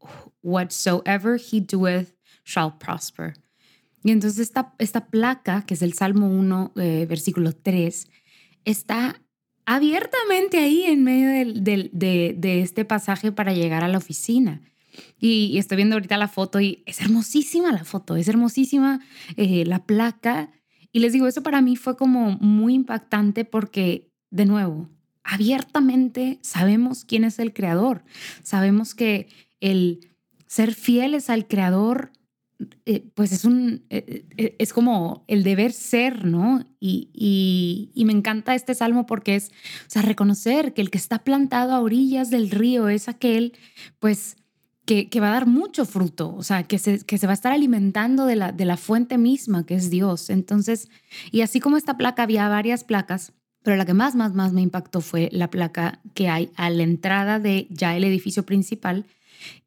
whatsoever 0.41 1.37
he 1.37 1.59
doeth 1.59 2.13
shall 2.43 2.71
prosper. 2.71 3.35
Y 4.03 4.11
entonces 4.11 4.39
esta, 4.39 4.73
esta 4.77 5.07
placa, 5.07 5.65
que 5.65 5.73
es 5.73 5.81
el 5.81 5.93
Salmo 5.93 6.27
1, 6.29 6.73
eh, 6.75 7.05
versículo 7.09 7.53
3, 7.53 8.07
está 8.65 9.21
abiertamente 9.65 10.59
ahí 10.59 10.83
en 10.83 11.03
medio 11.03 11.27
del, 11.29 11.89
de, 11.91 12.33
de, 12.37 12.61
este 12.61 12.85
pasaje 12.85 13.31
para 13.31 13.53
llegar 13.53 13.83
a 13.83 13.89
la 13.89 13.97
oficina. 13.97 14.61
Y, 15.19 15.57
estoy 15.57 15.75
viendo 15.75 15.95
ahorita 15.95 16.17
la 16.17 16.27
foto 16.27 16.59
y 16.59 16.83
es 16.85 17.01
hermosísima 17.01 17.71
la 17.71 17.83
foto, 17.83 18.15
es 18.15 18.27
hermosísima 18.27 19.01
eh, 19.35 19.65
la 19.65 19.85
placa. 19.85 20.51
Y 20.91 20.99
les 20.99 21.13
digo, 21.13 21.27
eso 21.27 21.43
para 21.43 21.61
mí 21.61 21.75
fue 21.75 21.97
como 21.97 22.31
muy 22.39 22.73
impactante 22.73 23.45
porque, 23.45 24.09
de 24.31 24.45
nuevo, 24.45 24.89
abiertamente 25.23 26.39
sabemos 26.41 27.03
quién 27.03 27.25
es 27.25 27.37
el 27.37 27.53
creador. 27.53 28.05
Sabemos 28.43 28.95
que 28.95 29.27
el 29.59 29.99
ser 30.45 30.73
fieles 30.73 31.29
al 31.29 31.45
creador 31.45 32.11
eh, 32.85 33.11
pues 33.13 33.31
es 33.31 33.45
un, 33.45 33.85
eh, 33.89 34.25
eh, 34.37 34.55
es 34.57 34.73
como 34.73 35.25
el 35.27 35.43
deber 35.43 35.71
ser, 35.71 36.25
¿no? 36.25 36.65
Y, 36.79 37.09
y, 37.93 38.05
me 38.05 38.13
encanta 38.13 38.55
este 38.55 38.73
salmo 38.73 39.05
porque 39.05 39.35
es, 39.35 39.49
o 39.49 39.89
sea, 39.89 40.01
reconocer 40.01 40.73
que 40.73 40.81
el 40.81 40.89
que 40.89 40.97
está 40.97 41.19
plantado 41.19 41.73
a 41.73 41.81
orillas 41.81 42.29
del 42.31 42.49
río 42.49 42.89
es 42.89 43.09
aquel, 43.09 43.53
pues, 43.99 44.37
que, 44.85 45.09
que 45.09 45.19
va 45.19 45.29
a 45.29 45.33
dar 45.33 45.47
mucho 45.47 45.85
fruto, 45.85 46.33
o 46.33 46.43
sea, 46.43 46.63
que 46.63 46.79
se, 46.79 47.05
que 47.05 47.17
se 47.17 47.27
va 47.27 47.33
a 47.33 47.35
estar 47.35 47.51
alimentando 47.51 48.25
de 48.25 48.37
la, 48.37 48.51
de 48.51 48.65
la 48.65 48.77
fuente 48.77 49.17
misma, 49.17 49.65
que 49.65 49.75
es 49.75 49.89
Dios. 49.89 50.29
Entonces, 50.29 50.89
y 51.31 51.41
así 51.41 51.59
como 51.59 51.77
esta 51.77 51.97
placa, 51.97 52.23
había 52.23 52.47
varias 52.47 52.83
placas, 52.85 53.33
pero 53.63 53.75
la 53.75 53.85
que 53.85 53.93
más, 53.93 54.15
más, 54.15 54.33
más 54.33 54.53
me 54.53 54.61
impactó 54.61 55.01
fue 55.01 55.29
la 55.33 55.49
placa 55.49 55.99
que 56.13 56.29
hay 56.29 56.51
a 56.55 56.69
la 56.69 56.83
entrada 56.83 57.39
de 57.39 57.67
ya 57.69 57.97
el 57.97 58.05
edificio 58.05 58.45
principal, 58.45 59.05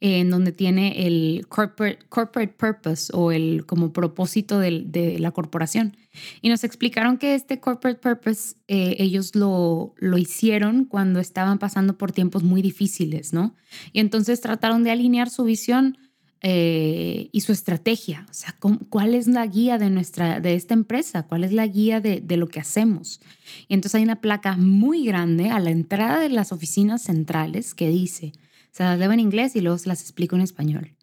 en 0.00 0.30
donde 0.30 0.52
tiene 0.52 1.06
el 1.06 1.46
corporate, 1.48 2.54
purpose 2.56 3.12
o 3.14 3.32
el 3.32 3.66
como 3.66 3.92
propósito 3.92 4.58
de, 4.58 5.16
la 5.18 5.30
corporación. 5.30 5.96
Y 6.42 6.48
nos 6.48 6.64
explicaron 6.64 7.18
que 7.18 7.34
este 7.34 7.60
corporate 7.60 8.00
purpose 8.00 8.56
eh, 8.68 8.96
ellos 8.98 9.34
lo, 9.34 9.94
lo 9.98 10.18
hicieron 10.18 10.84
cuando 10.84 11.20
estaban 11.20 11.58
pasando 11.58 11.96
por 11.96 12.12
tiempos 12.12 12.42
muy 12.42 12.62
difíciles, 12.62 13.32
¿no? 13.32 13.54
Y 13.92 14.00
entonces 14.00 14.40
trataron 14.40 14.82
de 14.82 14.90
alinear 14.90 15.30
su 15.30 15.44
visión 15.44 15.96
eh, 16.42 17.28
y 17.32 17.42
su 17.42 17.52
estrategia, 17.52 18.26
o 18.30 18.32
sea, 18.32 18.56
cuál 18.88 19.14
es 19.14 19.26
la 19.26 19.46
guía 19.46 19.76
de, 19.76 19.90
nuestra, 19.90 20.40
de 20.40 20.54
esta 20.54 20.72
empresa, 20.72 21.24
cuál 21.24 21.44
es 21.44 21.52
la 21.52 21.66
guía 21.66 22.00
de, 22.00 22.22
de, 22.22 22.38
lo 22.38 22.48
que 22.48 22.60
hacemos. 22.60 23.20
Y 23.68 23.74
entonces 23.74 23.96
hay 23.96 24.04
una 24.04 24.22
placa 24.22 24.56
muy 24.56 25.04
grande 25.04 25.50
a 25.50 25.60
la 25.60 25.68
entrada 25.68 26.18
de 26.18 26.30
las 26.30 26.50
oficinas 26.50 27.02
centrales 27.02 27.74
que 27.74 27.90
dice, 27.90 28.32
se 28.72 28.84
las 28.84 28.98
leo 28.98 29.12
en 29.12 29.20
inglés 29.20 29.56
y 29.56 29.60
luego 29.60 29.78
las 29.84 30.02
explico 30.02 30.36
en 30.36 30.42
español. 30.42 30.96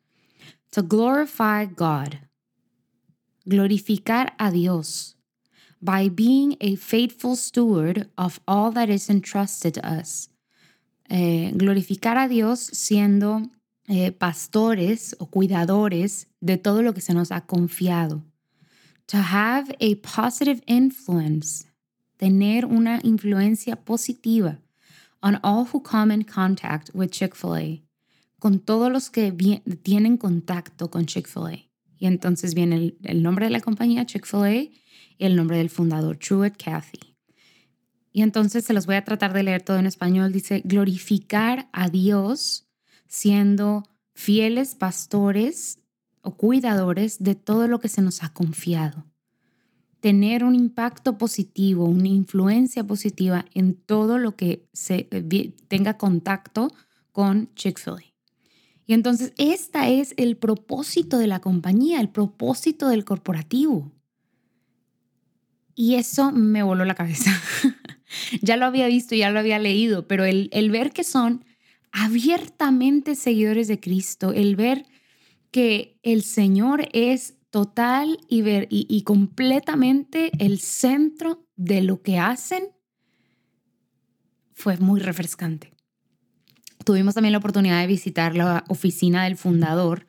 To 0.71 0.83
glorify 0.83 1.65
God. 1.65 2.15
Glorificar 3.45 4.33
a 4.37 4.51
Dios 4.51 5.15
by 5.81 6.09
being 6.09 6.57
a 6.59 6.75
faithful 6.75 7.35
steward 7.35 8.09
of 8.17 8.39
all 8.47 8.71
that 8.73 8.89
is 8.89 9.09
entrusted 9.09 9.75
to 9.75 9.81
us. 9.85 10.29
Eh, 11.09 11.51
glorificar 11.53 12.17
a 12.17 12.27
Dios 12.27 12.59
siendo 12.59 13.41
eh, 13.87 14.11
pastores 14.11 15.15
o 15.19 15.27
cuidadores 15.27 16.27
de 16.41 16.57
todo 16.57 16.81
lo 16.81 16.93
que 16.93 17.01
se 17.01 17.13
nos 17.13 17.31
ha 17.31 17.45
confiado. 17.45 18.23
To 19.07 19.17
have 19.17 19.73
a 19.79 19.95
positive 20.01 20.61
influence. 20.67 21.65
Tener 22.17 22.65
una 22.65 22.99
influencia 23.03 23.77
positiva 23.77 24.59
on 25.27 25.39
all 25.43 25.65
who 25.65 25.81
come 25.81 26.13
in 26.13 26.23
contact 26.23 26.89
with 26.93 27.11
Chick-fil-A, 27.11 27.83
con 28.39 28.59
todos 28.59 28.89
los 28.89 29.09
que 29.09 29.31
tienen 29.83 30.17
contacto 30.17 30.89
con 30.89 31.05
Chick-fil-A. 31.05 31.67
Y 31.99 32.05
entonces 32.05 32.53
viene 32.53 32.95
el, 33.03 33.21
nombre 33.21 33.47
de 33.47 33.51
la 33.51 33.59
compañía 33.59 34.05
Chick-fil-A 34.05 34.53
y 34.53 34.71
el 35.19 35.35
nombre 35.35 35.57
del 35.57 35.69
fundador, 35.69 36.17
Truett 36.17 36.55
Cathy. 36.55 37.15
Y 38.13 38.21
entonces 38.21 38.63
se 38.63 38.73
los 38.73 38.85
voy 38.85 38.95
a 38.95 39.03
tratar 39.03 39.33
de 39.33 39.43
leer 39.43 39.63
todo 39.63 39.77
en 39.77 39.85
español. 39.85 40.31
Dice, 40.31 40.61
glorificar 40.63 41.69
a 41.73 41.89
Dios 41.89 42.67
siendo 43.07 43.83
fieles 44.13 44.75
pastores 44.75 45.79
o 46.21 46.37
cuidadores 46.37 47.21
de 47.21 47.35
todo 47.35 47.67
lo 47.67 47.79
que 47.79 47.89
se 47.89 48.01
nos 48.01 48.23
ha 48.23 48.33
confiado 48.33 49.05
tener 50.07 50.45
un 50.45 50.55
impacto 50.55 51.17
positivo, 51.17 51.83
una 51.83 52.07
influencia 52.07 52.81
positiva 52.85 53.43
en 53.53 53.73
todo 53.75 54.17
lo 54.17 54.37
que 54.37 54.65
se, 54.71 55.09
eh, 55.11 55.53
tenga 55.67 55.97
contacto 55.97 56.71
con 57.11 57.53
Chick-fil-A. 57.55 58.05
Y 58.85 58.93
entonces, 58.93 59.33
este 59.35 59.99
es 59.99 60.13
el 60.15 60.37
propósito 60.37 61.17
de 61.17 61.27
la 61.27 61.41
compañía, 61.41 61.99
el 61.99 62.07
propósito 62.07 62.87
del 62.87 63.03
corporativo. 63.03 63.91
Y 65.75 65.95
eso 65.95 66.31
me 66.31 66.63
voló 66.63 66.85
la 66.85 66.95
cabeza. 66.95 67.29
ya 68.41 68.55
lo 68.55 68.65
había 68.65 68.87
visto, 68.87 69.13
ya 69.13 69.29
lo 69.29 69.39
había 69.39 69.59
leído, 69.59 70.07
pero 70.07 70.23
el, 70.23 70.47
el 70.53 70.71
ver 70.71 70.93
que 70.93 71.03
son 71.03 71.43
abiertamente 71.91 73.13
seguidores 73.15 73.67
de 73.67 73.81
Cristo, 73.81 74.31
el 74.31 74.55
ver 74.55 74.85
que 75.51 75.99
el 76.01 76.23
Señor 76.23 76.87
es 76.93 77.36
total 77.49 78.19
y, 78.27 78.41
ver, 78.41 78.67
y, 78.69 79.01
completamente 79.03 80.31
el 80.39 80.59
centro 80.59 81.47
de 81.55 81.81
lo 81.81 82.01
que 82.01 82.19
hacen 82.19 82.69
fue 84.53 84.77
muy 84.77 84.99
refrescante. 84.99 85.71
Tuvimos 86.83 87.15
también 87.15 87.31
la 87.31 87.37
oportunidad 87.39 87.81
de 87.81 87.87
visitar 87.87 88.35
la 88.35 88.63
oficina 88.67 89.23
del 89.23 89.37
fundador, 89.37 90.07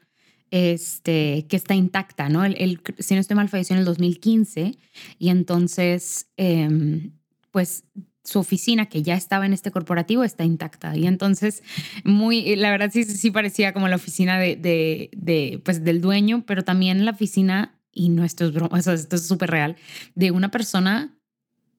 este, 0.51 1.47
que 1.49 1.57
está 1.57 1.75
intacta, 1.75 2.29
¿no? 2.29 2.45
El, 2.45 2.81
si 2.99 3.15
no 3.15 3.21
estoy 3.21 3.37
mal, 3.37 3.49
falleció 3.49 3.75
en 3.75 3.81
el 3.81 3.85
2015 3.85 4.79
y 5.19 5.29
entonces, 5.29 6.31
em, 6.37 7.13
pues 7.51 7.85
su 8.29 8.39
oficina, 8.39 8.87
que 8.87 9.03
ya 9.03 9.15
estaba 9.15 9.47
en 9.47 9.53
este 9.53 9.71
corporativo, 9.71 10.23
está 10.23 10.45
intacta. 10.45 10.97
Y 10.97 11.07
entonces, 11.07 11.63
muy, 12.05 12.57
la 12.57 12.71
verdad 12.71 12.91
sí, 12.93 13.05
sí 13.05 13.31
parecía 13.31 13.73
como 13.73 13.89
la 13.89 13.97
oficina 13.97 14.39
de, 14.39 14.57
de, 14.57 15.61
pues, 15.65 15.83
del 15.83 16.01
dueño, 16.01 16.45
pero 16.47 16.63
también 16.63 17.05
la 17.05 17.13
oficina, 17.13 17.81
y 17.93 18.11
no 18.11 18.25
esto 18.25 18.45
es 18.45 18.53
broma, 18.53 18.79
esto 18.79 18.93
es 18.93 19.27
súper 19.27 19.51
real, 19.51 19.77
de 20.15 20.31
una 20.31 20.51
persona 20.51 21.19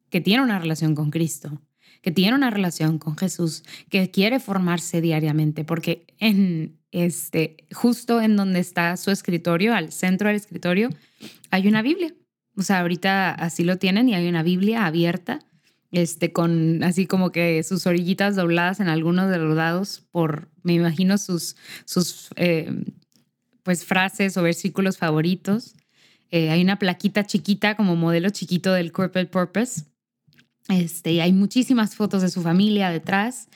que 0.09 0.21
tiene 0.21 0.41
una 0.43 0.59
relación 0.59 0.95
con 0.95 1.11
Cristo, 1.11 1.61
que 2.01 2.11
tiene 2.11 2.35
una 2.35 2.49
relación 2.49 2.97
con 2.97 3.15
Jesús, 3.15 3.63
que 3.89 4.09
quiere 4.09 4.39
formarse 4.39 5.01
diariamente, 5.01 5.63
porque 5.63 6.07
en 6.17 6.79
este, 6.91 7.67
justo 7.71 8.21
en 8.21 8.35
donde 8.35 8.59
está 8.59 8.97
su 8.97 9.11
escritorio, 9.11 9.75
al 9.75 9.91
centro 9.91 10.29
del 10.29 10.37
escritorio, 10.37 10.89
hay 11.51 11.67
una 11.67 11.83
Biblia. 11.83 12.13
O 12.55 12.63
sea, 12.63 12.79
ahorita 12.79 13.31
así 13.31 13.63
lo 13.63 13.77
tienen 13.77 14.09
y 14.09 14.15
hay 14.15 14.27
una 14.27 14.43
Biblia 14.43 14.85
abierta 14.85 15.39
este, 15.91 16.31
con 16.31 16.83
así 16.83 17.05
como 17.05 17.31
que 17.31 17.61
sus 17.63 17.87
orillitas 17.87 18.35
dobladas 18.35 18.79
en 18.79 18.87
algunos 18.87 19.29
de 19.29 19.37
los 19.37 19.55
lados 19.55 20.03
por, 20.11 20.49
me 20.63 20.73
imagino, 20.73 21.17
sus, 21.17 21.55
sus 21.85 22.29
eh, 22.35 22.71
pues 23.63 23.85
frases 23.85 24.37
o 24.37 24.43
versículos 24.43 24.97
favoritos. 24.97 25.75
Eh, 26.31 26.51
hay 26.51 26.61
una 26.61 26.77
plaquita 26.77 27.25
chiquita 27.25 27.75
como 27.75 27.95
modelo 27.95 28.29
chiquito 28.29 28.73
del 28.73 28.91
Corporate 28.91 29.31
Purpose. 29.31 29.83
Este, 30.69 31.13
y 31.13 31.19
hay 31.19 31.33
muchísimas 31.33 31.95
fotos 31.95 32.21
de 32.21 32.29
su 32.29 32.43
familia 32.43 32.91
detrás 32.91 33.47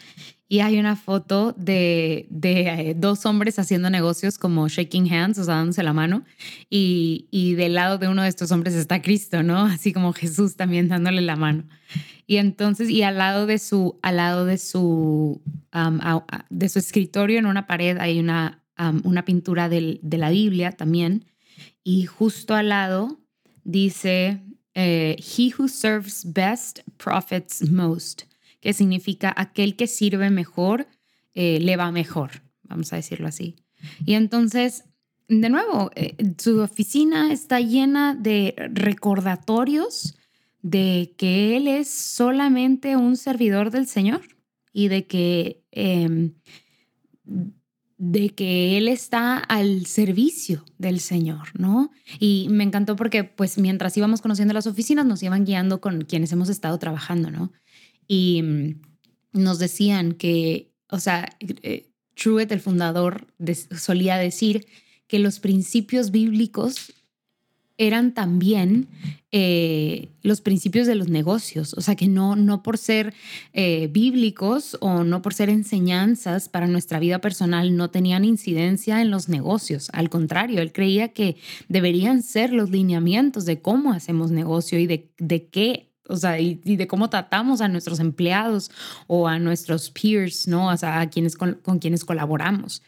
y 0.54 0.60
hay 0.60 0.80
una 0.80 0.96
foto 0.96 1.54
de, 1.58 2.28
de 2.30 2.62
eh, 2.62 2.94
dos 2.96 3.26
hombres 3.26 3.58
haciendo 3.58 3.90
negocios 3.90 4.38
como 4.38 4.68
shaking 4.68 5.12
hands, 5.12 5.40
o 5.40 5.44
sea, 5.44 5.56
dándose 5.56 5.82
la 5.82 5.94
mano, 5.94 6.26
y, 6.70 7.28
y, 7.32 7.56
del 7.56 7.74
lado 7.74 7.98
de 7.98 8.08
uno 8.08 8.22
de 8.22 8.30
estos 8.30 8.52
hombres 8.52 8.76
está 8.76 9.02
Cristo, 9.02 9.42
¿no? 9.42 9.66
Así 9.66 9.94
como 9.94 10.14
Jesús 10.14 10.56
también 10.56 10.90
dándole 10.90 11.22
la 11.22 11.36
mano. 11.36 11.64
Y 12.26 12.38
entonces, 12.38 12.90
y 12.90 13.04
al 13.04 13.18
lado 13.18 13.46
de 13.46 13.60
su, 13.60 14.00
al 14.02 14.18
lado 14.18 14.46
de 14.46 14.58
su, 14.58 15.42
de 16.50 16.70
su 16.70 16.80
escritorio 16.80 17.40
en 17.40 17.46
una 17.46 17.68
pared 17.68 17.98
hay 18.00 18.20
una, 18.20 18.64
una 19.04 19.26
pintura 19.26 19.70
de 19.70 20.00
la 20.02 20.30
Biblia 20.30 20.72
también, 20.72 21.26
y 21.84 22.06
justo 22.06 22.56
al 22.56 22.70
lado 22.70 23.20
dice, 23.64 24.42
eh, 24.74 25.18
He 25.20 25.52
who 25.58 25.68
serves 25.68 26.24
best 26.34 26.80
profits 26.98 27.70
most 27.70 28.24
que 28.64 28.72
significa 28.72 29.34
aquel 29.36 29.76
que 29.76 29.88
sirve 29.88 30.30
mejor, 30.30 30.88
eh, 31.34 31.60
le 31.60 31.76
va 31.76 31.92
mejor, 31.92 32.44
vamos 32.64 32.94
a 32.94 32.96
decirlo 32.96 33.28
así. 33.28 33.58
Y 34.06 34.14
entonces, 34.14 34.86
de 35.28 35.50
nuevo, 35.50 35.92
eh, 35.96 36.16
su 36.38 36.62
oficina 36.62 37.34
está 37.34 37.60
llena 37.60 38.16
de 38.16 38.56
recordatorios 38.72 40.16
de 40.64 41.14
que 41.18 41.56
él 41.56 41.68
es 41.68 41.90
solamente 41.90 42.98
un 42.98 43.16
servidor 43.18 43.70
del 43.70 43.86
Señor 43.86 44.22
y 44.74 44.88
de 44.88 45.06
que, 45.06 45.64
em, 45.70 46.34
de 47.98 48.30
que 48.30 48.78
él 48.78 48.88
está 48.88 49.38
al 49.38 49.86
servicio 49.86 50.66
del 50.80 51.00
Señor, 51.00 51.50
¿no? 51.60 51.92
Y 52.20 52.48
me 52.50 52.64
encantó 52.64 52.96
porque 52.96 53.24
pues 53.24 53.60
mientras 53.60 53.96
íbamos 53.96 54.22
conociendo 54.22 54.56
las 54.56 54.66
oficinas 54.66 55.06
nos 55.06 55.22
iban 55.22 55.46
guiando 55.46 55.80
con 55.80 56.02
quienes 56.02 56.32
hemos 56.32 56.50
estado 56.50 56.80
trabajando, 56.80 57.30
¿no? 57.30 57.52
y 58.08 58.42
mm, 58.44 58.82
nos 59.34 59.60
decían 59.60 60.14
que, 60.14 60.74
o 60.90 61.00
sea, 61.00 61.38
eh, 61.40 61.90
Truett, 62.16 62.52
el 62.52 62.62
fundador, 62.62 63.34
solía 63.76 64.18
decir 64.18 64.68
que 65.08 65.20
los 65.20 65.40
principios 65.40 66.12
bíblicos 66.12 66.94
eran 67.88 68.14
también 68.14 68.88
eh, 69.32 70.10
los 70.22 70.42
principios 70.42 70.86
de 70.88 70.96
los 70.96 71.10
negocios, 71.10 71.74
o 71.74 71.82
sea 71.82 71.96
que 71.96 72.08
no, 72.08 72.36
no 72.36 72.62
por 72.62 72.78
ser 72.78 73.14
eh, 73.54 73.90
bíblicos 73.92 74.78
o 74.80 75.04
no 75.04 75.22
por 75.22 75.34
ser 75.34 75.50
enseñanzas 75.50 76.50
para 76.50 76.68
nuestra 76.68 77.00
vida 77.00 77.20
personal 77.20 77.76
no 77.76 77.90
tenían 77.90 78.26
incidencia 78.26 79.02
en 79.02 79.10
los 79.10 79.30
negocios, 79.30 79.90
al 79.94 80.10
contrario, 80.10 80.62
él 80.62 80.72
creía 80.72 81.10
que 81.10 81.38
deberían 81.68 82.22
ser 82.22 82.54
los 82.54 82.70
lineamientos 82.70 83.46
de 83.46 83.62
cómo 83.62 83.92
hacemos 83.92 84.32
negocio 84.32 84.80
y 84.80 84.88
de, 84.88 85.12
de 85.18 85.48
qué 85.48 85.94
o 86.08 86.18
sea, 86.18 86.40
y, 86.40 86.56
de 86.56 86.88
cómo 86.88 87.10
tratamos 87.10 87.62
a 87.62 87.68
nuestros 87.68 88.00
empleados 88.00 88.72
o 89.08 89.28
a 89.28 89.40
nuestros 89.40 89.90
peers, 89.90 90.48
¿no? 90.48 90.68
O 90.68 90.78
sea, 90.78 91.00
a 91.00 91.10
quienes 91.10 91.36
con, 91.36 91.56
quienes 91.80 92.04
colaboramos. 92.04 92.84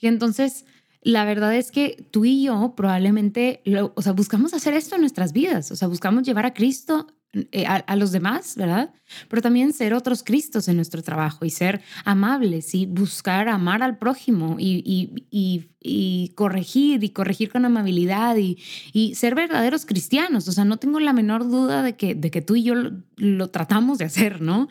Y 0.00 0.06
entonces, 0.06 0.66
la 1.02 1.24
verdad 1.24 1.54
es 1.54 1.70
que 1.70 2.06
tú 2.10 2.24
y 2.24 2.44
yo 2.44 2.74
probablemente, 2.76 3.62
o 3.94 4.02
sea, 4.02 4.12
buscamos 4.12 4.54
hacer 4.54 4.74
esto 4.74 4.96
en 4.96 5.02
nuestras 5.02 5.32
vidas, 5.32 5.70
o 5.70 5.76
sea, 5.76 5.88
buscamos 5.88 6.24
llevar 6.24 6.46
a 6.46 6.54
Cristo 6.54 7.06
eh, 7.52 7.66
a, 7.66 7.94
los 7.94 8.10
demás, 8.10 8.56
¿verdad? 8.56 8.90
Pero 9.28 9.42
también 9.42 9.74
ser 9.74 9.92
otros 9.92 10.22
Cristos 10.22 10.66
en 10.66 10.76
nuestro 10.76 11.02
trabajo 11.02 11.44
y 11.44 11.50
ser 11.50 11.82
amables 12.06 12.74
y 12.74 12.86
buscar 12.86 13.50
amar 13.50 13.82
al 13.82 13.98
prójimo 13.98 14.56
y, 14.58 15.12
y, 15.30 16.28
corregir 16.34 17.04
y 17.04 17.10
corregir 17.10 17.50
con 17.52 17.66
amabilidad 17.66 18.36
y, 18.38 19.14
ser 19.14 19.34
verdaderos 19.34 19.84
cristianos. 19.84 20.48
O 20.48 20.52
sea, 20.52 20.64
no 20.64 20.78
tengo 20.78 21.00
la 21.00 21.12
menor 21.12 21.46
duda 21.50 21.82
de 21.82 21.96
que, 21.96 22.14
de 22.14 22.30
que 22.30 22.40
tú 22.40 22.56
y 22.56 22.62
yo 22.62 22.74
lo, 23.16 23.50
tratamos 23.50 23.98
de 23.98 24.06
hacer, 24.06 24.40
¿no? 24.40 24.68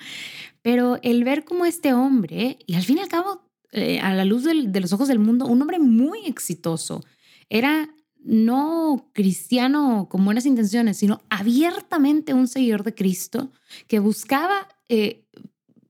Pero 0.63 0.97
el 1.03 1.23
ver 1.23 1.45
como 1.45 1.63
este 1.63 1.93
hombre, 1.93 2.57
y 2.65 2.73
al 2.73 2.83
fin 2.83 2.97
y 2.97 3.01
al 3.01 3.07
cabo, 3.07 3.46
eh, 3.71 3.99
a 3.99 4.13
la 4.13 4.25
luz 4.25 4.43
de 4.43 4.79
los 4.79 4.93
ojos 4.93 5.07
del 5.07 5.19
mundo, 5.19 5.45
un 5.45 5.61
hombre 5.61 5.79
muy 5.79 6.25
exitoso, 6.25 7.03
era 7.49 7.89
no 8.23 9.09
cristiano 9.13 10.07
con 10.09 10.25
buenas 10.25 10.45
intenciones, 10.45 10.97
sino 10.97 11.21
abiertamente 11.29 12.33
un 12.33 12.47
seguidor 12.47 12.83
de 12.83 12.93
Cristo 12.93 13.51
que 13.87 13.99
buscaba 13.99 14.67
eh, 14.89 15.25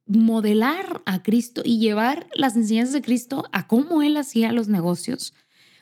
modelar 0.06 1.02
a 1.06 1.24
Cristo 1.24 1.62
y 1.66 1.80
llevar 1.80 2.28
las 2.34 2.56
enseñanzas 2.56 2.94
de 2.94 3.02
Cristo 3.02 3.46
a 3.52 3.68
cómo 3.68 4.02
él 4.02 4.18
hacía 4.18 4.52
los 4.52 4.68
negocios. 4.68 5.34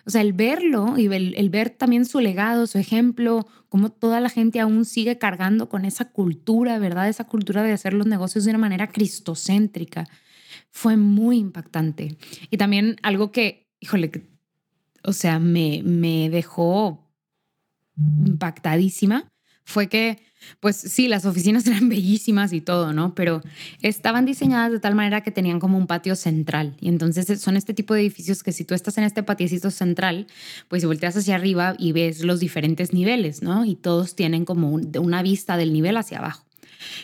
O 0.06 0.12
sea, 0.12 0.22
el 0.22 0.34
verlo 0.34 0.98
y 0.98 1.08
el, 1.08 1.50
ver 1.50 1.72
también 1.72 2.06
su 2.06 2.20
legado, 2.20 2.68
su 2.68 2.78
ejemplo, 2.78 3.48
cómo 3.70 3.90
toda 3.90 4.20
la 4.20 4.30
gente 4.30 4.60
aún 4.60 4.86
sigue 4.86 5.18
cargando 5.18 5.68
con 5.68 5.84
esa 5.84 6.06
cultura, 6.06 6.78
¿verdad? 6.78 7.10
Esa 7.10 7.24
cultura 7.26 7.64
de 7.64 7.72
hacer 7.72 7.94
los 7.94 8.06
negocios 8.06 8.46
de 8.46 8.52
una 8.52 8.60
manera 8.60 8.88
cristocéntrica, 8.88 10.08
fue 10.76 10.98
muy 10.98 11.38
impactante. 11.38 12.18
Y 12.52 12.58
también 12.58 12.98
algo 13.02 13.32
que, 13.32 13.66
híjole, 13.80 14.12
o 15.04 15.14
sea, 15.14 15.40
me, 15.40 15.82
me 15.84 16.30
dejó 16.30 17.10
impactadísima 18.26 19.30
fue 19.64 19.88
que, 19.88 20.20
pues 20.60 20.76
sí, 20.76 21.08
las 21.08 21.24
oficinas 21.26 21.66
eran 21.68 21.88
bellísimas 21.88 22.52
y 22.52 22.60
todo, 22.60 22.92
¿no? 22.92 23.16
Pero 23.16 23.42
estaban 23.82 24.26
diseñadas 24.26 24.74
de 24.74 24.82
tal 24.82 24.96
manera 24.96 25.22
que 25.22 25.32
tenían 25.32 25.62
como 25.62 25.78
un 25.78 25.88
patio 25.88 26.14
central. 26.18 26.76
Y 26.82 26.90
entonces 26.90 27.40
son 27.40 27.56
este 27.56 27.74
tipo 27.74 27.94
de 27.94 28.02
edificios 28.02 28.44
que 28.44 28.52
si 28.52 28.66
tú 28.66 28.76
estás 28.76 28.98
en 28.98 29.06
este 29.06 29.24
patiecito 29.24 29.72
central, 29.72 30.28
pues 30.68 30.84
volteas 30.84 31.16
hacia 31.16 31.36
arriba 31.36 31.76
y 31.80 31.94
ves 31.94 32.20
los 32.20 32.42
diferentes 32.42 32.92
niveles, 32.92 33.42
¿no? 33.42 33.64
Y 33.64 33.76
todos 33.76 34.14
tienen 34.18 34.44
como 34.44 34.74
una 34.74 35.24
vista 35.24 35.56
del 35.56 35.72
nivel 35.72 35.96
hacia 35.96 36.18
abajo. 36.18 36.46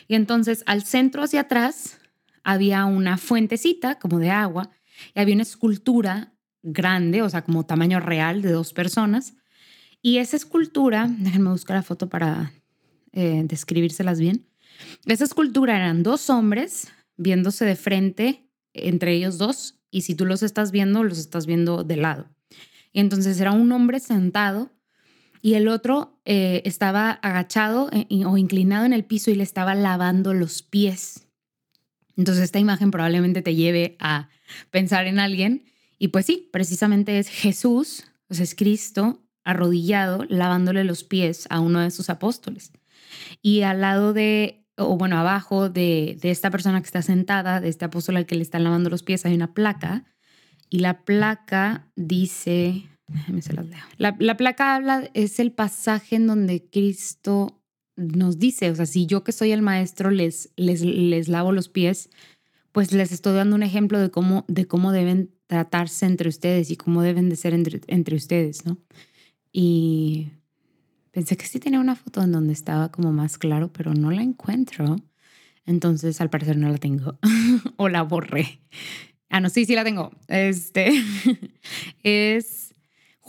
Y 0.09 0.15
entonces 0.15 0.61
al 0.65 0.83
centro 0.83 1.23
hacia 1.23 1.39
atrás 1.39 2.00
había 2.43 2.85
una 2.85 3.17
fuentecita 3.17 3.99
como 3.99 4.19
de 4.19 4.29
agua 4.29 4.69
y 5.13 5.19
había 5.19 5.35
una 5.35 5.43
escultura 5.43 6.33
grande, 6.63 7.21
o 7.21 7.29
sea, 7.29 7.43
como 7.43 7.65
tamaño 7.65 7.99
real 7.99 8.41
de 8.41 8.51
dos 8.51 8.73
personas. 8.73 9.33
Y 10.01 10.17
esa 10.17 10.37
escultura, 10.37 11.07
déjenme 11.09 11.49
buscar 11.49 11.75
la 11.75 11.83
foto 11.83 12.09
para 12.09 12.53
eh, 13.13 13.43
describírselas 13.45 14.19
bien. 14.19 14.47
Esa 15.05 15.23
escultura 15.23 15.75
eran 15.75 16.03
dos 16.03 16.29
hombres 16.29 16.87
viéndose 17.17 17.65
de 17.65 17.75
frente 17.75 18.47
entre 18.73 19.13
ellos 19.13 19.37
dos 19.37 19.79
y 19.91 20.01
si 20.01 20.15
tú 20.15 20.25
los 20.25 20.43
estás 20.43 20.71
viendo, 20.71 21.03
los 21.03 21.19
estás 21.19 21.45
viendo 21.45 21.83
de 21.83 21.97
lado. 21.97 22.29
Y 22.93 22.99
entonces 22.99 23.39
era 23.39 23.51
un 23.51 23.71
hombre 23.71 23.99
sentado 23.99 24.71
y 25.41 25.55
el 25.55 25.67
otro 25.67 26.19
eh, 26.25 26.61
estaba 26.65 27.11
agachado 27.11 27.89
eh, 27.91 28.07
o 28.25 28.37
inclinado 28.37 28.85
en 28.85 28.93
el 28.93 29.05
piso 29.05 29.31
y 29.31 29.35
le 29.35 29.43
estaba 29.43 29.75
lavando 29.75 30.33
los 30.33 30.61
pies. 30.61 31.27
Entonces 32.17 32.43
esta 32.43 32.59
imagen 32.59 32.91
probablemente 32.91 33.41
te 33.41 33.55
lleve 33.55 33.95
a 33.99 34.29
pensar 34.69 35.07
en 35.07 35.19
alguien 35.19 35.65
y 35.97 36.07
pues 36.07 36.25
sí, 36.25 36.49
precisamente 36.51 37.19
es 37.19 37.29
Jesús, 37.29 38.05
sea, 38.29 38.43
es 38.43 38.55
Cristo 38.55 39.21
arrodillado 39.43 40.25
lavándole 40.29 40.83
los 40.83 41.03
pies 41.03 41.47
a 41.49 41.59
uno 41.59 41.79
de 41.79 41.91
sus 41.91 42.09
apóstoles. 42.09 42.71
Y 43.41 43.61
al 43.61 43.81
lado 43.81 44.13
de, 44.13 44.65
o 44.77 44.97
bueno, 44.97 45.17
abajo 45.17 45.69
de, 45.69 46.17
de 46.21 46.31
esta 46.31 46.49
persona 46.49 46.81
que 46.81 46.87
está 46.87 47.01
sentada, 47.01 47.61
de 47.61 47.69
este 47.69 47.85
apóstol 47.85 48.17
al 48.17 48.25
que 48.25 48.35
le 48.35 48.41
están 48.41 48.63
lavando 48.63 48.89
los 48.89 49.03
pies, 49.03 49.25
hay 49.25 49.35
una 49.35 49.53
placa. 49.53 50.05
Y 50.69 50.79
la 50.79 51.03
placa 51.03 51.91
dice, 51.95 52.85
se 53.41 53.53
las 53.53 53.65
leo. 53.67 53.83
La, 53.97 54.15
la 54.19 54.37
placa 54.37 54.75
habla, 54.75 55.09
es 55.13 55.39
el 55.39 55.51
pasaje 55.51 56.15
en 56.15 56.27
donde 56.27 56.69
Cristo 56.69 57.60
nos 58.01 58.39
dice, 58.39 58.69
o 58.71 58.75
sea, 58.75 58.85
si 58.85 59.05
yo 59.05 59.23
que 59.23 59.31
soy 59.31 59.51
el 59.51 59.61
maestro 59.61 60.11
les, 60.11 60.51
les, 60.55 60.81
les 60.81 61.27
lavo 61.27 61.51
los 61.51 61.69
pies, 61.69 62.09
pues 62.71 62.93
les 62.93 63.11
estoy 63.11 63.33
dando 63.33 63.55
un 63.55 63.63
ejemplo 63.63 63.99
de 63.99 64.11
cómo, 64.11 64.45
de 64.47 64.65
cómo 64.65 64.91
deben 64.91 65.31
tratarse 65.47 66.05
entre 66.05 66.29
ustedes 66.29 66.71
y 66.71 66.77
cómo 66.77 67.01
deben 67.01 67.29
de 67.29 67.35
ser 67.35 67.53
entre, 67.53 68.15
ustedes, 68.15 68.65
¿no? 68.65 68.77
Y 69.51 70.29
pensé 71.11 71.35
que 71.35 71.45
sí 71.45 71.59
tenía 71.59 71.79
una 71.79 71.95
foto 71.95 72.21
en 72.21 72.31
donde 72.31 72.53
estaba 72.53 72.89
como 72.89 73.11
más 73.11 73.37
claro, 73.37 73.71
pero 73.73 73.93
no 73.93 74.11
la 74.11 74.21
encuentro. 74.21 74.95
Entonces, 75.65 76.21
al 76.21 76.29
parecer 76.29 76.57
no 76.57 76.69
la 76.69 76.77
tengo. 76.77 77.19
o 77.75 77.89
la 77.89 78.03
borré. 78.03 78.61
Ah, 79.29 79.41
no, 79.41 79.49
sí, 79.49 79.65
sí 79.65 79.75
la 79.75 79.83
tengo. 79.83 80.11
Este 80.29 80.91
es 82.03 82.70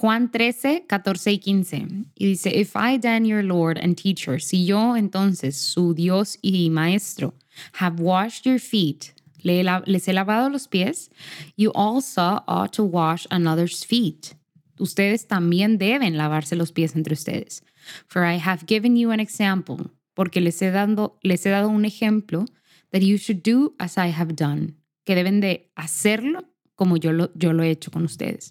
Juan 0.02 0.32
13, 0.32 0.86
14 0.88 1.30
y 1.30 1.38
15. 1.38 2.06
Y 2.16 2.26
dice, 2.26 2.50
If 2.52 2.74
I 2.74 2.98
then, 2.98 3.24
your 3.24 3.44
Lord 3.44 3.78
and 3.78 3.96
teacher, 3.96 4.40
si 4.40 4.66
yo 4.66 4.96
entonces, 4.96 5.54
su 5.54 5.94
Dios 5.94 6.38
y 6.42 6.70
maestro, 6.70 7.34
have 7.74 8.00
washed 8.00 8.44
your 8.44 8.58
feet, 8.58 9.14
les 9.44 10.08
he 10.08 10.12
lavado 10.12 10.50
los 10.50 10.66
pies. 10.66 11.08
You 11.56 11.70
also 11.76 12.42
ought 12.48 12.72
to 12.72 12.82
wash 12.82 13.28
another's 13.30 13.84
feet. 13.84 14.34
Ustedes 14.80 15.28
también 15.28 15.78
deben 15.78 16.16
lavarse 16.16 16.56
los 16.56 16.72
pies 16.72 16.96
entre 16.96 17.14
ustedes. 17.14 17.62
For 18.08 18.24
I 18.24 18.38
have 18.38 18.66
given 18.66 18.96
you 18.96 19.12
an 19.12 19.20
example. 19.20 19.88
Porque 20.16 20.40
les 20.40 20.60
he, 20.60 20.72
dado, 20.72 21.20
les 21.22 21.46
he 21.46 21.50
dado 21.50 21.68
un 21.68 21.84
ejemplo 21.84 22.46
that 22.90 23.02
you 23.02 23.18
should 23.18 23.44
do 23.44 23.76
as 23.78 23.96
I 23.96 24.08
have 24.08 24.34
done. 24.34 24.74
Que 25.06 25.14
deben 25.14 25.40
de 25.40 25.70
hacerlo 25.76 26.42
como 26.74 26.96
yo 26.96 27.12
lo, 27.12 27.30
yo 27.36 27.52
lo 27.52 27.62
he 27.62 27.70
hecho 27.70 27.92
con 27.92 28.02
ustedes. 28.02 28.50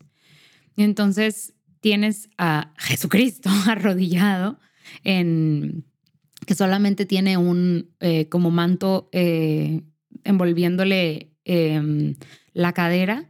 Entonces 0.83 1.53
tienes 1.79 2.29
a 2.37 2.73
Jesucristo 2.77 3.49
arrodillado 3.67 4.59
en 5.03 5.85
que 6.45 6.55
solamente 6.55 7.05
tiene 7.05 7.37
un 7.37 7.91
eh, 7.99 8.27
como 8.29 8.51
manto 8.51 9.09
eh, 9.11 9.81
envolviéndole 10.23 11.31
em, 11.45 12.15
la 12.53 12.73
cadera. 12.73 13.27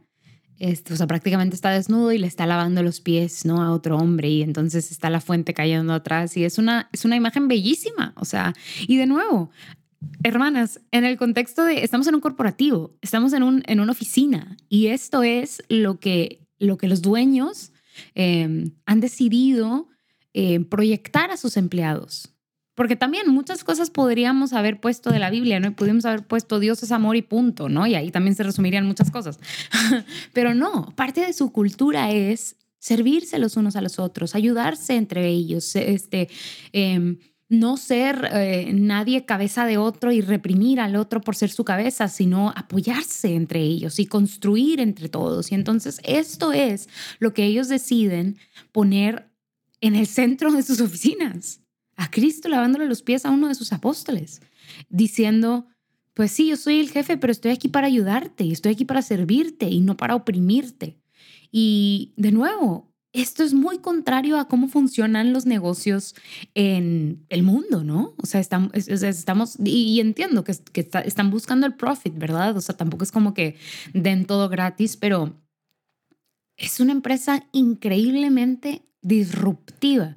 Este, 0.58 0.94
o 0.94 0.96
sea, 0.96 1.08
prácticamente 1.08 1.56
está 1.56 1.70
desnudo 1.70 2.12
y 2.12 2.18
le 2.18 2.28
está 2.28 2.46
lavando 2.46 2.82
los 2.82 3.00
pies, 3.00 3.44
¿no? 3.44 3.62
A 3.62 3.72
otro 3.72 3.96
hombre 3.96 4.28
y 4.28 4.42
entonces 4.42 4.92
está 4.92 5.10
la 5.10 5.20
fuente 5.20 5.54
cayendo 5.54 5.92
atrás 5.92 6.36
y 6.36 6.44
es 6.44 6.56
una, 6.56 6.88
es 6.92 7.04
una 7.04 7.16
imagen 7.16 7.48
bellísima, 7.48 8.12
o 8.16 8.24
sea, 8.24 8.54
y 8.86 8.96
de 8.96 9.06
nuevo, 9.06 9.50
hermanas, 10.22 10.80
en 10.92 11.04
el 11.04 11.16
contexto 11.16 11.64
de, 11.64 11.82
estamos 11.82 12.06
en 12.06 12.14
un 12.14 12.20
corporativo, 12.20 12.96
estamos 13.02 13.32
en, 13.32 13.42
un, 13.42 13.64
en 13.66 13.80
una 13.80 13.90
oficina 13.90 14.56
y 14.68 14.86
esto 14.86 15.24
es 15.24 15.64
lo 15.68 15.98
que, 15.98 16.41
lo 16.62 16.78
que 16.78 16.88
los 16.88 17.02
dueños 17.02 17.72
em, 18.14 18.72
han 18.86 19.00
decidido 19.00 19.88
eh, 20.32 20.60
proyectar 20.60 21.30
a 21.30 21.36
sus 21.36 21.56
empleados. 21.56 22.30
Porque 22.74 22.96
también 22.96 23.28
muchas 23.28 23.64
cosas 23.64 23.90
podríamos 23.90 24.54
haber 24.54 24.80
puesto 24.80 25.10
de 25.10 25.18
la 25.18 25.28
Biblia, 25.28 25.60
¿no? 25.60 25.68
Y 25.68 25.72
pudimos 25.72 26.06
haber 26.06 26.26
puesto 26.26 26.58
Dios 26.58 26.82
es 26.82 26.90
amor 26.90 27.16
y 27.16 27.22
punto, 27.22 27.68
¿no? 27.68 27.86
Y 27.86 27.94
ahí 27.94 28.10
también 28.10 28.34
se 28.34 28.44
resumirían 28.44 28.86
muchas 28.86 29.10
cosas. 29.10 29.38
Pero 30.32 30.54
no, 30.54 30.94
parte 30.96 31.20
de 31.20 31.34
su 31.34 31.52
cultura 31.52 32.12
es 32.12 32.56
servirse 32.78 33.38
los 33.38 33.56
unos 33.56 33.76
a 33.76 33.82
los 33.82 33.98
otros, 33.98 34.34
ayudarse 34.34 34.96
entre 34.96 35.28
ellos, 35.28 35.76
este, 35.76 36.28
em, 36.72 37.18
no 37.52 37.76
ser 37.76 38.30
eh, 38.32 38.72
nadie 38.72 39.26
cabeza 39.26 39.66
de 39.66 39.76
otro 39.76 40.10
y 40.10 40.22
reprimir 40.22 40.80
al 40.80 40.96
otro 40.96 41.20
por 41.20 41.36
ser 41.36 41.50
su 41.50 41.64
cabeza, 41.64 42.08
sino 42.08 42.50
apoyarse 42.56 43.34
entre 43.34 43.60
ellos 43.60 43.98
y 43.98 44.06
construir 44.06 44.80
entre 44.80 45.10
todos. 45.10 45.52
Y 45.52 45.54
entonces 45.54 46.00
esto 46.02 46.52
es 46.54 46.88
lo 47.18 47.34
que 47.34 47.44
ellos 47.44 47.68
deciden 47.68 48.38
poner 48.72 49.30
en 49.82 49.96
el 49.96 50.06
centro 50.06 50.50
de 50.50 50.62
sus 50.62 50.80
oficinas 50.80 51.60
a 51.96 52.10
Cristo 52.10 52.48
lavándole 52.48 52.86
los 52.86 53.02
pies 53.02 53.26
a 53.26 53.30
uno 53.30 53.48
de 53.48 53.54
sus 53.54 53.74
apóstoles, 53.74 54.40
diciendo, 54.88 55.66
pues 56.14 56.32
sí, 56.32 56.48
yo 56.48 56.56
soy 56.56 56.80
el 56.80 56.90
jefe, 56.90 57.18
pero 57.18 57.32
estoy 57.32 57.50
aquí 57.50 57.68
para 57.68 57.86
ayudarte 57.86 58.44
y 58.44 58.52
estoy 58.52 58.72
aquí 58.72 58.86
para 58.86 59.02
servirte 59.02 59.68
y 59.68 59.80
no 59.80 59.98
para 59.98 60.14
oprimirte. 60.14 60.98
Y 61.50 62.14
de 62.16 62.32
nuevo, 62.32 62.91
esto 63.12 63.42
es 63.42 63.52
muy 63.52 63.78
contrario 63.78 64.38
a 64.38 64.48
cómo 64.48 64.68
funcionan 64.68 65.32
los 65.32 65.44
negocios 65.44 66.14
en 66.54 67.24
el 67.28 67.42
mundo, 67.42 67.84
¿no? 67.84 68.14
O 68.16 68.26
sea, 68.26 68.40
estamos, 68.40 69.56
y, 69.62 70.00
entiendo 70.00 70.44
que 70.44 70.52
están 71.04 71.30
buscando 71.30 71.66
el 71.66 71.74
profit, 71.74 72.16
¿verdad? 72.16 72.56
O 72.56 72.60
sea, 72.60 72.76
tampoco 72.76 73.04
es 73.04 73.12
como 73.12 73.34
que 73.34 73.56
den 73.92 74.24
todo 74.24 74.48
gratis, 74.48 74.96
pero 74.96 75.34
es 76.56 76.80
una 76.80 76.92
empresa 76.92 77.46
increíblemente 77.52 78.82
disruptiva 79.02 80.16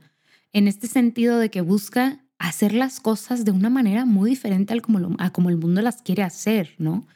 en 0.54 0.68
este 0.68 0.88
sentido 0.88 1.38
de 1.38 1.50
que 1.50 1.62
busca 1.62 2.25
hacer 2.48 2.74
las 2.74 3.00
cosas 3.00 3.46
de 3.46 3.52
una 3.52 3.70
manera 3.70 4.06
muy 4.06 4.30
diferente 4.32 4.74
al 4.74 4.82
como 4.82 5.16
a 5.20 5.32
como 5.32 5.50
el 5.50 5.58
mundo 5.58 5.82
las 5.82 6.02
quiere 6.02 6.24
hacer, 6.24 6.72
¿no? 6.78 7.08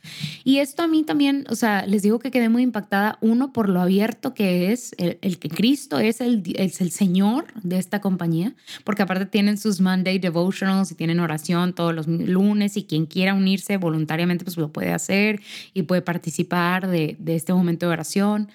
Y 0.44 0.58
esto 0.58 0.84
a 0.84 0.88
mí 0.88 1.04
también, 1.04 1.46
o 1.50 1.56
sea, 1.56 1.86
les 1.86 2.02
digo 2.02 2.20
que 2.20 2.32
quedé 2.32 2.50
muy 2.50 2.64
impactada, 2.64 3.18
uno, 3.22 3.54
por 3.54 3.70
lo 3.70 3.82
abierto 3.82 4.34
que 4.34 4.72
es, 4.72 4.96
el, 4.98 5.40
que 5.40 5.50
Cristo 5.50 6.00
es 6.00 6.22
el, 6.22 6.44
es 6.56 6.82
el 6.82 6.92
Señor 6.92 7.46
de 7.64 7.78
esta 7.78 8.02
compañía, 8.02 8.54
porque 8.84 9.04
aparte 9.04 9.26
tienen 9.26 9.58
sus 9.58 9.82
Monday 9.82 10.20
devotionals 10.20 10.92
y 10.92 10.96
tienen 10.96 11.20
oración 11.20 11.74
todos 11.74 11.94
los 11.94 12.08
lunes 12.08 12.78
y 12.78 12.84
quien 12.84 13.06
quiera 13.06 13.34
unirse 13.34 13.78
voluntariamente 13.78 14.44
pues 14.44 14.58
lo 14.58 14.72
puede 14.72 14.92
hacer 14.92 15.42
y 15.74 15.84
puede 15.84 16.02
participar 16.02 16.88
de, 16.88 17.16
de 17.20 17.36
este 17.36 17.54
momento 17.54 17.88
de 17.88 17.94
oración. 17.94 18.50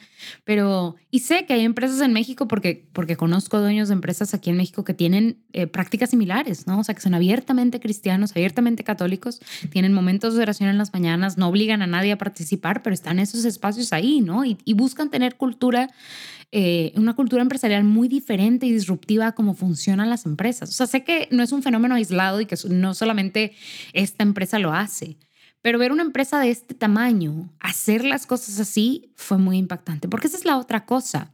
Pero, 0.45 0.97
y 1.11 1.21
sé 1.21 1.47
que 1.47 1.55
hay 1.55 1.61
empresas 1.65 2.01
en 2.01 2.13
México 2.13 2.49
porque, 2.49 2.87
porque 2.93 3.17
conozco 3.17 3.61
dueños 3.61 3.89
de 3.89 3.95
empresas 3.95 4.35
aquí 4.35 4.51
en 4.51 4.57
México 4.57 4.85
que 4.85 4.95
tienen 4.95 5.39
eh, 5.53 5.67
prácticas 5.67 6.11
similares, 6.11 6.63
¿no? 6.66 6.79
O 6.79 6.85
sea, 6.85 6.94
que 6.94 7.00
son 7.00 7.14
abiertamente 7.14 7.81
cristianos, 7.81 8.33
abiertamente 8.33 8.85
católicos, 8.85 9.40
tienen 9.70 9.92
momentos 9.92 10.35
de 10.35 10.42
oración 10.42 10.68
en 10.68 10.79
las 10.79 10.92
mañanas, 10.92 11.38
no 11.38 11.48
obligan 11.48 11.83
a 11.83 11.87
nadie 11.87 12.12
a 12.12 12.18
participar, 12.18 12.83
pero 12.83 12.94
están 12.94 13.18
esos 13.18 13.44
espacios 13.44 13.92
ahí, 13.92 14.20
¿no? 14.20 14.44
Y, 14.44 14.57
buscan 14.74 15.09
tener 15.09 15.37
cultura, 15.37 15.88
eh, 16.50 16.92
una 16.96 17.14
cultura 17.14 17.42
empresarial 17.42 17.85
muy 17.85 18.09
diferente 18.09 18.66
y 18.66 18.72
disruptiva 18.72 19.29
a 19.29 19.33
cómo 19.33 19.55
funcionan 19.55 20.11
las 20.11 20.27
empresas. 20.27 20.68
O 20.68 20.72
sea, 20.72 20.87
sé 20.87 21.05
que 21.05 21.29
no 21.31 21.42
es 21.42 21.53
un 21.53 21.62
fenómeno 21.62 21.94
aislado 21.94 22.40
y 22.40 22.46
que 22.46 22.57
no 22.68 22.92
solamente 22.94 23.53
esta 23.92 24.24
empresa 24.24 24.59
lo 24.59 24.72
hace, 24.72 25.16
pero 25.64 25.79
ver 25.79 25.92
una 25.92 26.03
empresa 26.03 26.38
de 26.40 26.50
este 26.50 26.74
tamaño 26.74 27.50
hacer 27.59 28.05
las 28.05 28.27
cosas 28.27 28.61
así 28.61 29.12
fue 29.16 29.38
muy 29.38 29.57
impactante, 29.57 30.09
porque 30.09 30.27
esa 30.27 30.37
es 30.37 30.44
la 30.44 30.59
otra 30.59 30.85
cosa. 30.85 31.33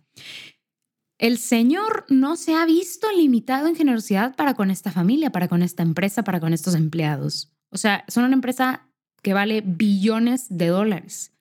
El 1.20 1.36
Señor 1.36 2.06
no 2.08 2.34
se 2.34 2.54
ha 2.54 2.64
visto 2.64 3.06
limitado 3.14 3.66
en 3.66 3.76
generosidad 3.76 4.34
para 4.36 4.54
con 4.54 4.70
esta 4.70 4.90
familia, 4.90 5.30
para 5.30 5.48
con 5.48 5.62
esta 5.62 5.82
empresa, 5.82 6.24
para 6.24 6.40
con 6.40 6.54
estos 6.54 6.74
empleados. 6.74 7.52
O 7.68 7.76
sea, 7.76 8.06
son 8.08 8.24
una 8.24 8.32
empresa 8.32 8.88
que 9.22 9.34
vale 9.34 9.60
billones 9.60 10.46
de 10.48 10.68
dólares. 10.68 11.34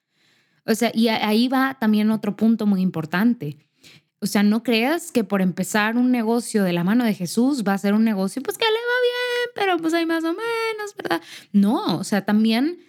O 0.66 0.74
sea, 0.74 0.92
y 0.94 1.08
ahí 1.08 1.48
va 1.48 1.78
también 1.80 2.10
otro 2.10 2.36
punto 2.36 2.66
muy 2.66 2.82
importante. 2.82 3.56
O 4.20 4.26
sea, 4.26 4.42
no 4.42 4.62
creas 4.62 5.12
que 5.12 5.24
por 5.24 5.40
empezar 5.40 5.96
un 5.96 6.10
negocio 6.10 6.62
de 6.62 6.74
la 6.74 6.84
mano 6.84 7.02
de 7.06 7.14
Jesús 7.14 7.64
va 7.66 7.72
a 7.72 7.78
ser 7.78 7.94
un 7.94 8.04
negocio, 8.04 8.42
pues 8.42 8.58
que 8.58 8.66
le 8.66 8.70
va 8.72 8.76
bien, 8.76 9.50
pero 9.54 9.78
pues 9.78 9.94
hay 9.94 10.04
más 10.04 10.24
o 10.24 10.34
menos, 10.34 10.94
¿verdad? 10.94 11.22
No, 11.52 11.96
o 11.96 12.04
sea, 12.04 12.26
también, 12.26 12.80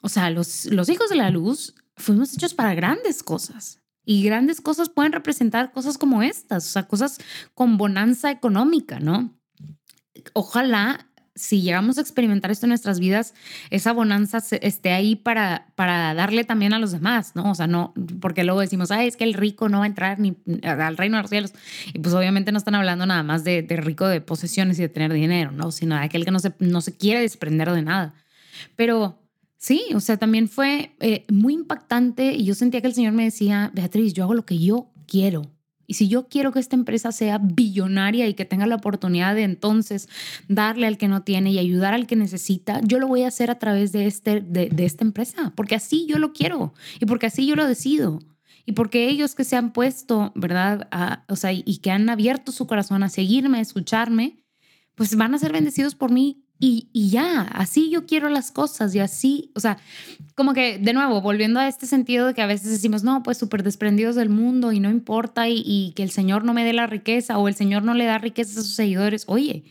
o 0.00 0.08
sea, 0.08 0.30
los, 0.30 0.64
los 0.64 0.88
hijos 0.88 1.10
de 1.10 1.16
la 1.16 1.28
luz 1.28 1.74
fuimos 1.94 2.32
hechos 2.32 2.54
para 2.54 2.74
grandes 2.74 3.22
cosas. 3.22 3.82
Y 4.10 4.22
grandes 4.22 4.62
cosas 4.62 4.88
pueden 4.88 5.12
representar 5.12 5.70
cosas 5.70 5.98
como 5.98 6.22
estas, 6.22 6.66
o 6.66 6.70
sea, 6.70 6.84
cosas 6.84 7.18
con 7.52 7.76
bonanza 7.76 8.30
económica, 8.30 9.00
¿no? 9.00 9.38
Ojalá 10.32 11.10
si 11.34 11.60
llegamos 11.60 11.98
a 11.98 12.00
experimentar 12.00 12.50
esto 12.50 12.64
en 12.64 12.70
nuestras 12.70 13.00
vidas, 13.00 13.34
esa 13.68 13.92
bonanza 13.92 14.38
esté 14.62 14.92
ahí 14.92 15.14
para, 15.14 15.66
para 15.74 16.14
darle 16.14 16.44
también 16.44 16.72
a 16.72 16.78
los 16.78 16.90
demás, 16.90 17.32
¿no? 17.34 17.50
O 17.50 17.54
sea, 17.54 17.66
no, 17.66 17.92
porque 18.18 18.44
luego 18.44 18.62
decimos, 18.62 18.90
ay, 18.90 19.08
es 19.08 19.18
que 19.18 19.24
el 19.24 19.34
rico 19.34 19.68
no 19.68 19.80
va 19.80 19.84
a 19.84 19.88
entrar 19.88 20.18
ni 20.18 20.38
al 20.62 20.96
reino 20.96 21.18
de 21.18 21.22
los 21.24 21.30
cielos. 21.30 21.52
Y 21.92 21.98
pues 21.98 22.14
obviamente 22.14 22.50
no 22.50 22.56
están 22.56 22.76
hablando 22.76 23.04
nada 23.04 23.22
más 23.22 23.44
de, 23.44 23.66
rico 23.68 24.08
de 24.08 24.22
posesiones 24.22 24.78
y 24.78 24.82
de 24.82 24.88
tener 24.88 25.12
dinero, 25.12 25.52
¿no? 25.52 25.70
Sino 25.70 25.96
de 25.96 26.04
aquel 26.04 26.24
que 26.24 26.30
no 26.30 26.38
se, 26.38 26.54
no 26.60 26.80
se 26.80 26.96
quiere 26.96 27.20
desprender 27.20 27.70
de 27.72 27.82
nada. 27.82 28.14
Pero 28.74 29.20
Sí, 29.58 29.82
o 29.94 30.00
sea, 30.00 30.16
también 30.16 30.48
fue 30.48 30.94
eh, 31.00 31.24
muy 31.28 31.52
impactante 31.52 32.32
y 32.32 32.44
yo 32.44 32.54
sentía 32.54 32.80
que 32.80 32.86
el 32.86 32.94
Señor 32.94 33.12
me 33.12 33.24
decía, 33.24 33.72
Beatriz, 33.74 34.14
yo 34.14 34.22
hago 34.22 34.34
lo 34.34 34.46
que 34.46 34.58
yo 34.58 34.92
quiero. 35.06 35.42
Y 35.88 35.94
si 35.94 36.06
yo 36.06 36.28
quiero 36.28 36.52
que 36.52 36.60
esta 36.60 36.76
empresa 36.76 37.10
sea 37.12 37.38
billonaria 37.38 38.28
y 38.28 38.34
que 38.34 38.44
tenga 38.44 38.66
la 38.66 38.76
oportunidad 38.76 39.34
de 39.34 39.42
entonces 39.42 40.08
darle 40.46 40.86
al 40.86 40.98
que 40.98 41.08
no 41.08 41.22
tiene 41.22 41.50
y 41.50 41.58
ayudar 41.58 41.94
al 41.94 42.06
que 42.06 42.14
necesita, 42.14 42.80
yo 42.84 43.00
lo 43.00 43.08
voy 43.08 43.22
a 43.22 43.28
hacer 43.28 43.50
a 43.50 43.58
través 43.58 43.90
de, 43.90 44.06
este, 44.06 44.40
de, 44.42 44.70
esta 44.84 45.02
empresa, 45.02 45.52
porque 45.56 45.74
así 45.74 46.06
yo 46.06 46.18
lo 46.18 46.32
quiero 46.32 46.74
y 47.00 47.06
porque 47.06 47.26
así 47.26 47.46
yo 47.46 47.56
lo 47.56 47.66
decido. 47.66 48.20
Y 48.66 48.72
porque 48.72 49.08
ellos 49.08 49.34
que 49.34 49.44
se 49.44 49.56
han 49.56 49.72
puesto, 49.72 50.30
¿verdad? 50.34 50.88
o 51.26 51.36
sea, 51.36 51.52
y 51.52 51.78
que 51.78 51.90
han 51.90 52.10
abierto 52.10 52.52
su 52.52 52.66
corazón 52.66 53.02
a 53.02 53.08
seguirme, 53.08 53.58
a 53.58 53.62
escucharme, 53.62 54.44
pues 54.94 55.16
van 55.16 55.34
a 55.34 55.38
ser 55.38 55.52
bendecidos 55.52 55.94
por 55.94 56.12
mí 56.12 56.44
y, 56.60 57.10
ya, 57.10 57.42
así 57.42 57.88
yo 57.90 58.04
quiero 58.04 58.28
las 58.28 58.50
cosas 58.50 58.92
y 58.94 58.98
así, 58.98 59.52
o 59.54 59.60
sea, 59.60 59.78
como 60.34 60.54
que 60.54 60.78
de 60.78 60.92
nuevo, 60.92 61.20
volviendo 61.20 61.60
a 61.60 61.68
este 61.68 61.86
sentido 61.86 62.26
de 62.26 62.34
que 62.34 62.42
a 62.42 62.46
veces 62.46 62.70
decimos, 62.70 63.04
no, 63.04 63.22
pues 63.22 63.38
súper 63.38 63.62
desprendidos 63.62 64.16
del 64.16 64.28
mundo 64.28 64.72
y 64.72 64.80
no 64.80 64.90
importa 64.90 65.48
y, 65.48 65.62
y, 65.64 65.92
que 65.94 66.02
el 66.02 66.10
Señor 66.10 66.44
no 66.44 66.54
me 66.54 66.64
dé 66.64 66.72
la 66.72 66.88
riqueza 66.88 67.38
o 67.38 67.46
el 67.46 67.54
Señor 67.54 67.84
no 67.84 67.94
le 67.94 68.06
da 68.06 68.18
riqueza 68.18 68.58
a 68.58 68.62
sus 68.64 68.74
seguidores. 68.74 69.24
Oye, 69.28 69.64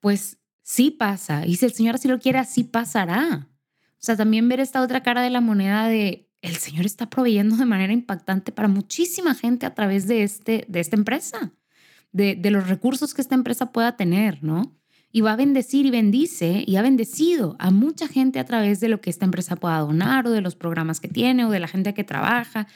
pues 0.00 0.38
sí 0.62 0.90
pasa 0.90 1.46
y 1.46 1.56
si 1.56 1.64
el 1.64 1.72
Señor 1.72 1.94
así 1.94 2.08
lo 2.08 2.18
quiere, 2.18 2.38
así 2.38 2.64
pasará. 2.64 3.48
O 3.94 4.02
sea, 4.02 4.16
también 4.16 4.48
ver 4.48 4.60
esta 4.60 4.82
otra 4.82 5.02
cara 5.02 5.22
de 5.22 5.30
la 5.30 5.40
moneda 5.40 5.86
de 5.86 6.30
el 6.42 6.56
Señor 6.56 6.86
está 6.86 7.08
proveyendo 7.10 7.56
de 7.56 7.66
manera 7.66 7.92
impactante 7.92 8.52
para 8.52 8.68
muchísima 8.68 9.34
gente 9.34 9.66
a 9.66 9.74
través 9.74 10.06
de, 10.06 10.22
este, 10.22 10.64
de 10.68 10.80
esta 10.80 10.96
empresa, 10.96 11.52
de, 12.12 12.34
de 12.34 12.50
los 12.50 12.68
recursos 12.68 13.14
que 13.14 13.20
esta 13.20 13.34
empresa 13.34 13.72
pueda 13.72 13.96
tener, 13.96 14.42
¿no? 14.42 14.79
Y 15.12 15.22
va 15.22 15.32
a 15.32 15.36
bendecir 15.36 15.86
y 15.86 15.90
bendice 15.90 16.64
y 16.66 16.76
ha 16.76 16.82
bendecido 16.82 17.56
a 17.58 17.70
mucha 17.70 18.06
gente 18.06 18.38
a 18.38 18.44
través 18.44 18.80
de 18.80 18.88
lo 18.88 19.00
que 19.00 19.10
esta 19.10 19.24
empresa 19.24 19.56
pueda 19.56 19.78
donar 19.78 20.26
o 20.26 20.30
de 20.30 20.40
los 20.40 20.54
programas 20.54 21.00
que 21.00 21.08
tiene 21.08 21.44
o 21.44 21.50
de 21.50 21.60
la 21.60 21.68
gente 21.68 21.94
que 21.94 22.04
trabaja. 22.04 22.68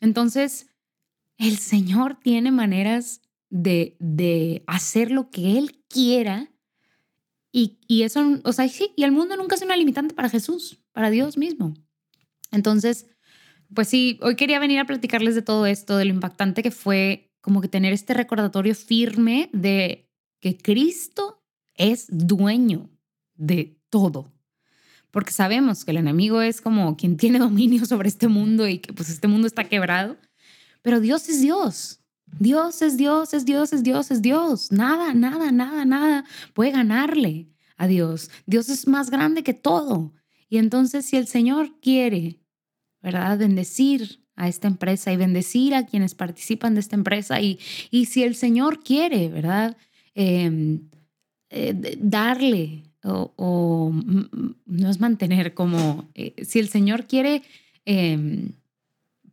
Entonces, 0.00 0.68
el 1.36 1.58
Señor 1.58 2.18
tiene 2.20 2.52
maneras 2.52 3.20
de, 3.50 3.96
de 3.98 4.64
hacer 4.66 5.10
lo 5.10 5.30
que 5.30 5.58
Él 5.58 5.82
quiera 5.88 6.50
y, 7.52 7.78
y 7.86 8.02
eso, 8.02 8.40
o 8.42 8.52
sea, 8.52 8.68
sí, 8.68 8.92
y 8.96 9.04
el 9.04 9.12
mundo 9.12 9.36
nunca 9.36 9.54
es 9.54 9.62
una 9.62 9.76
limitante 9.76 10.14
para 10.14 10.28
Jesús, 10.28 10.82
para 10.92 11.10
Dios 11.10 11.36
mismo. 11.36 11.74
Entonces, 12.50 13.06
pues 13.72 13.88
sí, 13.88 14.18
hoy 14.22 14.36
quería 14.36 14.58
venir 14.58 14.80
a 14.80 14.86
platicarles 14.86 15.34
de 15.34 15.42
todo 15.42 15.66
esto, 15.66 15.96
de 15.96 16.04
lo 16.04 16.14
impactante 16.14 16.62
que 16.62 16.70
fue 16.70 17.32
como 17.40 17.60
que 17.60 17.68
tener 17.68 17.92
este 17.92 18.14
recordatorio 18.14 18.74
firme 18.74 19.50
de 19.52 20.10
que 20.40 20.56
Cristo 20.56 21.33
es 21.74 22.06
dueño 22.08 22.90
de 23.34 23.78
todo. 23.90 24.32
Porque 25.10 25.30
sabemos 25.30 25.84
que 25.84 25.92
el 25.92 25.98
enemigo 25.98 26.42
es 26.42 26.60
como 26.60 26.96
quien 26.96 27.16
tiene 27.18 27.38
dominio 27.38 27.86
sobre 27.86 28.08
este 28.08 28.28
mundo 28.28 28.66
y 28.66 28.78
que 28.78 28.92
pues 28.92 29.08
este 29.10 29.28
mundo 29.28 29.46
está 29.46 29.64
quebrado. 29.64 30.16
Pero 30.82 31.00
Dios 31.00 31.28
es 31.28 31.40
Dios. 31.40 32.00
Dios 32.38 32.82
es 32.82 32.96
Dios, 32.96 33.32
es 33.32 33.44
Dios, 33.44 33.72
es 33.72 33.82
Dios, 33.82 34.10
es 34.10 34.22
Dios. 34.22 34.72
Nada, 34.72 35.14
nada, 35.14 35.52
nada, 35.52 35.84
nada 35.84 36.24
puede 36.52 36.72
ganarle 36.72 37.48
a 37.76 37.86
Dios. 37.86 38.30
Dios 38.46 38.68
es 38.68 38.88
más 38.88 39.10
grande 39.10 39.42
que 39.42 39.54
todo. 39.54 40.12
Y 40.48 40.58
entonces 40.58 41.06
si 41.06 41.16
el 41.16 41.26
Señor 41.26 41.80
quiere, 41.80 42.40
¿verdad? 43.02 43.38
Bendecir 43.38 44.24
a 44.36 44.48
esta 44.48 44.66
empresa 44.66 45.12
y 45.12 45.16
bendecir 45.16 45.74
a 45.74 45.86
quienes 45.86 46.14
participan 46.14 46.74
de 46.74 46.80
esta 46.80 46.96
empresa 46.96 47.40
y, 47.40 47.60
y 47.90 48.06
si 48.06 48.24
el 48.24 48.34
Señor 48.34 48.82
quiere, 48.82 49.28
¿verdad? 49.28 49.76
Eh, 50.16 50.80
eh, 51.56 51.96
darle 52.00 52.82
o, 53.04 53.92
no 54.66 54.90
es 54.90 54.98
mantener 54.98 55.54
como, 55.54 56.08
eh, 56.14 56.34
si 56.44 56.58
el 56.58 56.68
Señor 56.68 57.06
quiere 57.06 57.42
em, 57.84 58.54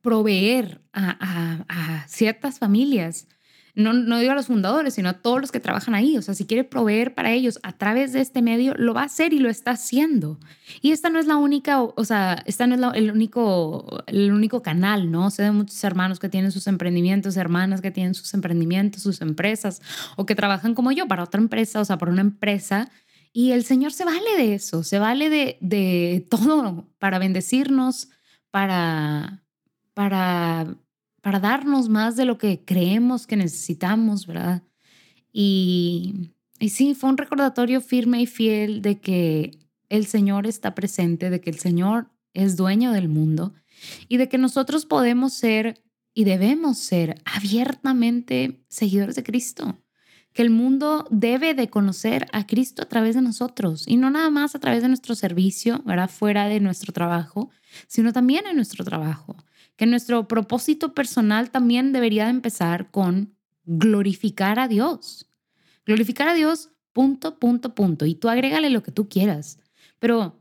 proveer 0.01 0.81
a, 0.93 2.05
ciertas 2.07 2.59
familias 2.59 3.27
no, 3.75 3.93
no 3.93 4.19
digo 4.19 4.31
a 4.31 4.35
los 4.35 4.47
fundadores, 4.47 4.93
sino 4.95 5.09
a 5.09 5.13
todos 5.13 5.39
los 5.39 5.51
que 5.51 5.59
trabajan 5.59 5.95
ahí. 5.95 6.17
O 6.17 6.21
sea, 6.21 6.33
si 6.33 6.45
quiere 6.45 6.63
proveer 6.63 7.13
para 7.13 7.31
ellos 7.31 7.59
a 7.63 7.73
través 7.73 8.13
de 8.13 8.21
este 8.21 8.41
medio, 8.41 8.73
lo 8.75 8.93
va 8.93 9.01
a 9.01 9.05
hacer 9.05 9.33
y 9.33 9.39
lo 9.39 9.49
está 9.49 9.71
haciendo. 9.71 10.39
Y 10.81 10.91
esta 10.91 11.09
no 11.09 11.19
es 11.19 11.27
la 11.27 11.37
única, 11.37 11.81
o 11.81 12.03
sea, 12.03 12.41
esta 12.45 12.67
no 12.67 12.75
es 12.75 12.95
el, 12.95 13.11
único, 13.11 14.03
el 14.07 14.31
único 14.31 14.61
canal, 14.61 15.11
¿no? 15.11 15.29
Sé 15.31 15.43
de 15.43 15.51
muchos 15.51 15.83
hermanos 15.83 16.19
que 16.19 16.29
tienen 16.29 16.51
sus 16.51 16.67
emprendimientos, 16.67 17.37
hermanas 17.37 17.81
que 17.81 17.91
tienen 17.91 18.13
sus 18.13 18.33
emprendimientos, 18.33 19.03
sus 19.03 19.21
empresas, 19.21 19.81
o 20.15 20.25
que 20.25 20.35
trabajan 20.35 20.75
como 20.75 20.91
yo 20.91 21.07
para 21.07 21.23
otra 21.23 21.41
empresa, 21.41 21.79
o 21.79 21.85
sea, 21.85 21.97
para 21.97 22.11
una 22.11 22.21
empresa. 22.21 22.89
Y 23.33 23.51
el 23.51 23.63
Señor 23.63 23.93
se 23.93 24.03
vale 24.03 24.35
de 24.37 24.53
eso, 24.55 24.83
se 24.83 24.99
vale 24.99 25.29
de, 25.29 25.57
de 25.61 26.25
todo 26.29 26.87
para 26.99 27.17
bendecirnos, 27.17 28.09
para, 28.51 29.41
para 29.93 30.75
para 31.21 31.39
darnos 31.39 31.87
más 31.87 32.15
de 32.15 32.25
lo 32.25 32.37
que 32.37 32.63
creemos 32.65 33.27
que 33.27 33.37
necesitamos, 33.37 34.25
¿verdad? 34.27 34.63
Y, 35.31 36.31
sí, 36.69 36.95
fue 36.95 37.09
un 37.09 37.17
recordatorio 37.17 37.79
firme 37.79 38.21
y 38.21 38.25
fiel 38.25 38.81
de 38.81 38.99
que 38.99 39.51
el 39.89 40.05
Señor 40.07 40.47
está 40.47 40.75
presente, 40.75 41.29
de 41.29 41.39
que 41.39 41.49
el 41.49 41.59
Señor 41.59 42.09
es 42.33 42.57
dueño 42.57 42.91
del 42.91 43.07
mundo 43.07 43.53
y 44.07 44.17
de 44.17 44.29
que 44.29 44.37
nosotros 44.37 44.85
podemos 44.85 45.33
ser 45.33 45.81
y 46.13 46.23
debemos 46.23 46.77
ser 46.77 47.21
abiertamente 47.25 48.63
seguidores 48.67 49.15
de 49.15 49.23
Cristo. 49.23 49.77
Que 50.33 50.41
el 50.41 50.49
mundo 50.49 51.05
debe 51.11 51.53
de 51.53 51.69
conocer 51.69 52.25
a 52.31 52.47
Cristo 52.47 52.83
a 52.83 52.87
través 52.87 53.15
de 53.15 53.21
nosotros 53.21 53.85
y 53.85 53.97
no 53.97 54.09
nada 54.09 54.29
más 54.29 54.55
a 54.55 54.59
través 54.59 54.81
de 54.81 54.87
nuestro 54.87 55.13
servicio, 55.13 55.81
¿verdad? 55.85 56.09
Fuera 56.09 56.47
de 56.47 56.61
nuestro 56.61 56.93
trabajo, 56.93 57.49
sino 57.87 58.13
también 58.13 58.47
en 58.47 58.55
nuestro 58.55 58.85
trabajo 58.85 59.35
que 59.81 59.87
nuestro 59.87 60.27
propósito 60.27 60.93
personal 60.93 61.49
también 61.49 61.91
debería 61.91 62.25
de 62.25 62.29
empezar 62.29 62.91
con 62.91 63.33
glorificar 63.65 64.59
a 64.59 64.67
Dios. 64.67 65.27
Glorificar 65.87 66.27
a 66.27 66.35
Dios 66.35 66.69
Punto, 66.93 67.39
punto, 67.39 67.73
punto. 67.73 68.05
Y 68.05 68.13
tú 68.15 68.29
agrégale 68.29 68.69
lo 68.69 68.83
que 68.83 68.91
tú 68.91 69.07
quieras. 69.09 69.57
Pero 69.97 70.39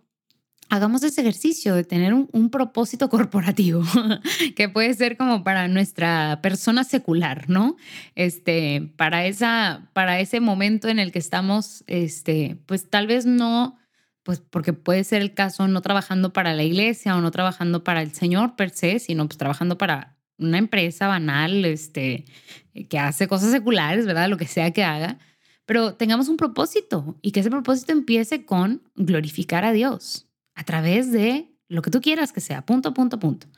hagamos 0.68 1.02
ese 1.02 1.22
ejercicio 1.22 1.74
de 1.74 1.84
tener 1.84 2.12
un, 2.12 2.50
propósito 2.50 3.08
corporativo, 3.08 3.82
que 4.56 4.68
puede 4.68 4.92
ser 4.92 5.16
como 5.16 5.42
para 5.42 5.68
nuestra 5.68 6.40
persona 6.42 6.84
secular, 6.84 7.48
¿no? 7.48 7.76
Este, 8.14 8.92
para, 8.96 9.24
esa, 9.24 9.88
para 9.94 10.20
ese 10.20 10.40
momento 10.40 10.88
en 10.88 10.98
el 10.98 11.12
que 11.12 11.18
estamos, 11.18 11.82
este, 11.86 12.58
pues 12.66 12.90
tal 12.90 13.06
vez 13.06 13.24
no, 13.24 13.79
pues 14.30 14.38
porque 14.38 14.72
puede 14.72 15.02
ser 15.02 15.22
el 15.22 15.34
caso 15.34 15.66
no 15.66 15.82
trabajando 15.82 16.32
para 16.32 16.54
la 16.54 16.62
iglesia 16.62 17.16
o 17.16 17.20
no 17.20 17.32
trabajando 17.32 17.82
para 17.82 18.00
el 18.00 18.12
Señor 18.12 18.54
per 18.54 18.70
se, 18.70 19.00
sino 19.00 19.26
pues 19.26 19.38
trabajando 19.38 19.76
para 19.76 20.16
una 20.38 20.56
empresa 20.56 21.08
banal, 21.08 21.64
este, 21.64 22.26
que 22.88 22.96
hace 23.00 23.26
cosas 23.26 23.50
seculares, 23.50 24.06
¿verdad? 24.06 24.28
Lo 24.28 24.36
que 24.36 24.46
sea 24.46 24.70
que 24.70 24.84
haga. 24.84 25.18
Pero 25.66 25.94
tengamos 25.94 26.28
un 26.28 26.36
propósito 26.36 27.18
y 27.22 27.32
que 27.32 27.40
ese 27.40 27.50
propósito 27.50 27.90
empiece 27.90 28.46
con 28.46 28.84
glorificar 28.94 29.64
a 29.64 29.72
Dios 29.72 30.28
a 30.54 30.62
través 30.62 31.10
de 31.10 31.52
lo 31.66 31.82
que 31.82 31.90
tú 31.90 32.00
quieras 32.00 32.32
que 32.32 32.40
sea, 32.40 32.64
punto, 32.64 32.94
punto, 32.94 33.18
punto. 33.18 33.48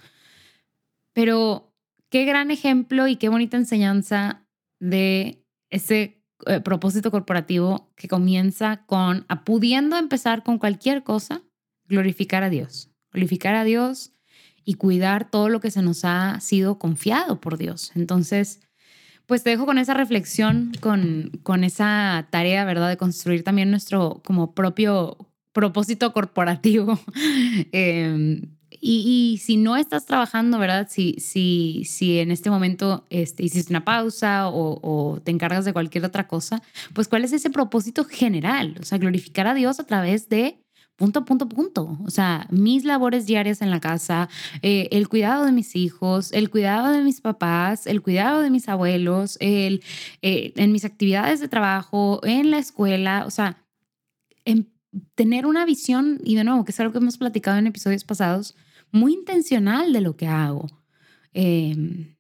Pero 1.13 1.77
qué 2.09 2.25
gran 2.25 2.51
ejemplo 2.51 3.09
y 3.09 3.17
qué 3.17 3.29
bonita 3.29 3.59
enseñanza 3.59 4.47
de 4.81 5.45
ese 5.69 6.22
eh, 6.47 6.61
propósito 6.61 7.11
corporativo 7.11 7.91
que 7.97 8.09
comienza 8.09 8.85
con, 8.87 9.27
pudiendo 9.45 9.97
empezar 9.97 10.43
con 10.43 10.59
cualquier 10.59 11.03
cosa, 11.03 11.43
glorificar 11.87 12.43
a 12.43 12.51
Dios. 12.51 12.91
Glorificar 13.13 13.55
a 13.55 13.65
Dios 13.65 14.13
y 14.65 14.75
cuidar 14.75 15.31
todo 15.31 15.49
lo 15.49 15.61
que 15.61 15.71
se 15.71 15.83
nos 15.83 16.05
ha 16.05 16.41
sido 16.41 16.79
confiado 16.79 17.41
por 17.41 17.59
Dios. 17.59 17.93
Entonces, 17.95 18.61
pues 19.27 19.43
te 19.43 19.51
dejo 19.51 19.67
con 19.67 19.79
esa 19.79 19.95
reflexión, 19.95 20.73
con, 20.81 21.31
con 21.43 21.65
esa 21.65 22.29
tarea, 22.31 22.65
¿verdad? 22.65 22.89
De 22.89 22.97
construir 22.97 23.45
también 23.45 23.71
nuestro 23.71 24.21
como 24.25 24.55
propio 24.55 25.17
propósito 25.53 26.13
corporativo. 26.13 26.99
Em, 27.73 28.57
y, 28.85 29.39
si 29.39 29.57
no 29.57 29.77
estás 29.77 30.07
trabajando, 30.07 30.59
¿verdad? 30.59 30.89
Si, 30.91 31.15
si, 31.19 31.85
si 31.85 32.19
en 32.19 32.33
este 32.33 32.51
momento 32.51 33.07
este, 33.11 33.45
hiciste 33.45 33.73
una 33.73 33.85
pausa 33.85 34.49
o, 34.49 34.81
o, 34.83 35.21
te 35.21 35.31
encargas 35.31 35.65
de 35.65 35.73
cualquier 35.73 36.05
otra 36.05 36.27
cosa, 36.27 36.63
pues 36.93 37.07
¿cuál 37.07 37.25
es 37.25 37.33
ese 37.33 37.49
propósito 37.49 38.05
general? 38.05 38.77
O 38.81 38.85
sea, 38.85 38.99
glorificar 38.99 39.47
a 39.47 39.55
Dios 39.55 39.79
a 39.79 39.85
través 39.85 40.29
de 40.29 40.59
punto, 40.97 41.25
punto, 41.25 41.49
punto. 41.49 41.99
O 42.05 42.11
sea, 42.11 42.49
mis 42.51 42.85
labores 42.85 43.27
diarias 43.27 43.63
en 43.63 43.71
la 43.71 43.79
casa, 43.79 44.29
eh, 44.63 44.89
el 44.91 45.09
cuidado 45.09 45.45
de 45.45 45.53
mis 45.53 45.77
hijos, 45.77 46.33
el 46.33 46.51
cuidado 46.51 46.91
de 46.93 47.03
mis 47.03 47.21
papás, 47.21 47.87
el 47.87 48.03
cuidado 48.03 48.43
de 48.43 48.51
mis 48.51 48.69
abuelos, 48.69 49.37
el, 49.41 49.83
eh, 50.23 50.53
en 50.57 50.73
mis 50.73 50.85
actividades 50.85 51.39
de 51.39 51.49
trabajo, 51.49 52.21
en 52.25 52.51
la 52.51 52.59
escuela, 52.59 53.25
o 53.27 53.31
sea, 53.31 53.65
en 54.45 54.73
tener 55.15 55.47
una 55.47 55.65
visión, 55.65 56.21
y 56.25 56.35
de 56.35 56.45
nuevo, 56.45 56.65
que 56.65 56.73
es 56.73 56.81
algo 56.81 56.93
que 56.93 56.99
hemos 56.99 57.19
platicado 57.19 57.59
en 57.59 57.69
episodios 57.69 58.05
pasados, 58.05 58.57
muy 58.93 59.15
intencional 59.15 59.93
de 59.93 60.01
lo 60.01 60.17
que 60.17 60.29
hago. 60.29 60.67
Em, 61.33 62.17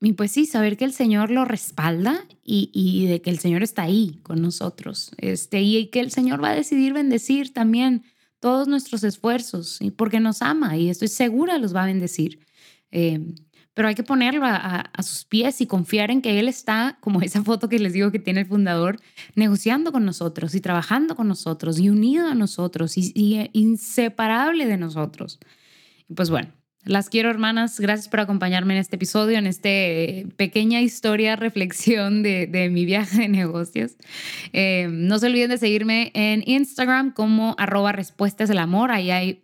y 0.00 0.12
pues 0.12 0.30
sí, 0.30 0.46
saber 0.46 0.76
que 0.76 0.84
el 0.84 0.92
Señor 0.92 1.30
lo 1.30 1.44
respalda 1.44 2.24
y, 2.44 2.70
y, 2.72 3.06
de 3.06 3.20
que 3.20 3.30
el 3.30 3.38
Señor 3.38 3.62
está 3.62 3.82
ahí 3.82 4.20
con 4.22 4.40
nosotros. 4.40 5.10
Este, 5.18 5.62
y 5.62 5.86
que 5.88 6.00
el 6.00 6.10
Señor 6.10 6.42
va 6.42 6.50
a 6.50 6.54
decidir 6.54 6.92
bendecir 6.92 7.52
también 7.52 8.04
todos 8.40 8.68
nuestros 8.68 9.02
esfuerzos, 9.02 9.80
y 9.80 9.90
porque 9.90 10.20
nos 10.20 10.42
ama 10.42 10.76
y 10.76 10.90
estoy 10.90 11.08
segura 11.08 11.58
los 11.58 11.74
va 11.74 11.84
a 11.84 11.86
bendecir. 11.86 12.46
Eh, 12.90 13.34
pero 13.74 13.88
hay 13.88 13.94
que 13.94 14.02
ponerlo 14.02 14.46
a, 14.46 14.90
sus 15.00 15.26
pies 15.26 15.60
y 15.60 15.66
confiar 15.66 16.10
en 16.10 16.22
que 16.22 16.38
Él 16.38 16.48
está, 16.48 16.96
como 17.00 17.20
esa 17.20 17.42
foto 17.42 17.68
que 17.68 17.78
les 17.78 17.92
digo 17.92 18.10
que 18.10 18.18
tiene 18.18 18.40
el 18.40 18.46
fundador, 18.46 18.98
negociando 19.34 19.92
con 19.92 20.06
nosotros 20.06 20.54
y 20.54 20.62
trabajando 20.62 21.14
con 21.14 21.28
nosotros 21.28 21.78
y 21.78 21.90
unido 21.90 22.26
a 22.26 22.34
nosotros 22.34 22.96
y, 22.96 23.12
y 23.14 23.50
inseparable 23.52 24.64
de 24.64 24.78
nosotros. 24.78 25.40
Pues 26.14 26.30
bueno, 26.30 26.52
las 26.84 27.08
quiero, 27.08 27.30
hermanas. 27.30 27.80
Gracias 27.80 28.08
por 28.08 28.20
acompañarme 28.20 28.74
en 28.74 28.80
este 28.80 28.94
episodio, 28.94 29.38
en 29.38 29.48
esta 29.48 29.68
pequeña 30.36 30.80
historia, 30.80 31.34
reflexión 31.34 32.22
de, 32.22 32.68
mi 32.70 32.84
viaje 32.84 33.22
de 33.22 33.28
negocios. 33.28 33.96
Eh, 34.52 34.88
no 34.88 35.18
se 35.18 35.26
olviden 35.26 35.50
de 35.50 35.58
seguirme 35.58 36.12
en 36.14 36.44
Instagram 36.46 37.12
como 37.12 37.56
arroba 37.58 37.90
respuestas 37.90 38.48
del 38.48 38.58
amor. 38.58 38.92
Ahí 38.92 39.10
hay 39.10 39.42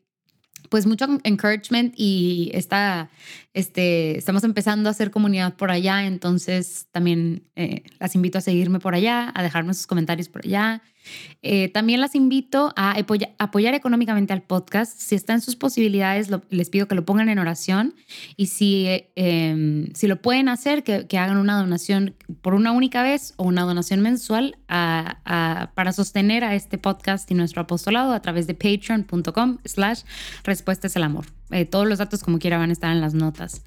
pues 0.73 0.87
mucho 0.87 1.07
encouragement 1.25 1.93
y 1.99 2.51
está, 2.55 3.11
este, 3.53 4.17
estamos 4.17 4.43
empezando 4.45 4.89
a 4.89 4.93
hacer 4.93 5.11
comunidad 5.11 5.55
por 5.55 5.71
allá, 5.71 6.07
entonces 6.07 6.87
también 6.93 7.43
eh, 7.57 7.83
las 8.01 8.15
invito 8.15 8.39
a 8.39 8.41
seguirme 8.41 8.79
por 8.79 8.95
allá, 8.95 9.31
a 9.35 9.43
dejarme 9.43 9.75
sus 9.75 9.87
comentarios 9.87 10.31
por 10.31 10.47
allá. 10.47 10.81
Eh, 11.43 11.69
también 11.69 12.01
las 12.01 12.15
invito 12.15 12.73
a 12.77 12.95
apoyar, 13.39 13.75
económicamente 13.75 14.33
al 14.33 14.43
podcast. 14.43 14.99
Si 14.99 15.15
está 15.15 15.33
en 15.33 15.41
sus 15.41 15.57
posibilidades, 15.57 16.29
les 16.51 16.71
pido 16.71 16.89
que 16.89 16.95
lo 16.95 17.05
pongan 17.05 17.29
en 17.29 17.39
oración 17.39 17.95
y 18.37 18.47
si, 18.47 18.87
em, 19.17 19.93
si 19.95 20.07
lo 20.07 20.21
pueden 20.23 20.49
hacer, 20.49 20.85
que, 20.85 21.07
hagan 21.19 21.37
una 21.37 21.57
donación 21.57 22.15
por 22.41 22.55
una 22.55 22.73
única 22.73 23.03
vez 23.03 23.35
o 23.37 23.45
una 23.45 23.63
donación 23.63 24.01
mensual 24.01 24.57
para 24.67 25.93
sostener 25.93 26.45
a 26.45 26.55
este 26.55 26.79
podcast 26.79 27.31
y 27.31 27.35
nuestro 27.35 27.63
apostolado 27.63 28.13
a 28.13 28.21
través 28.21 28.47
de 28.47 28.55
patreon.com 28.55 29.59
slash 29.65 30.03
respuestas 30.45 30.97
al 30.97 31.05
amor. 31.05 31.27
Eh, 31.51 31.67
todos 31.67 31.87
los 31.87 31.99
datos 31.99 32.23
como 32.23 32.39
quiera 32.39 32.59
van 32.59 32.71
a 32.71 32.73
estar 32.73 32.91
en 32.91 33.01
las 33.01 33.15
notas. 33.15 33.63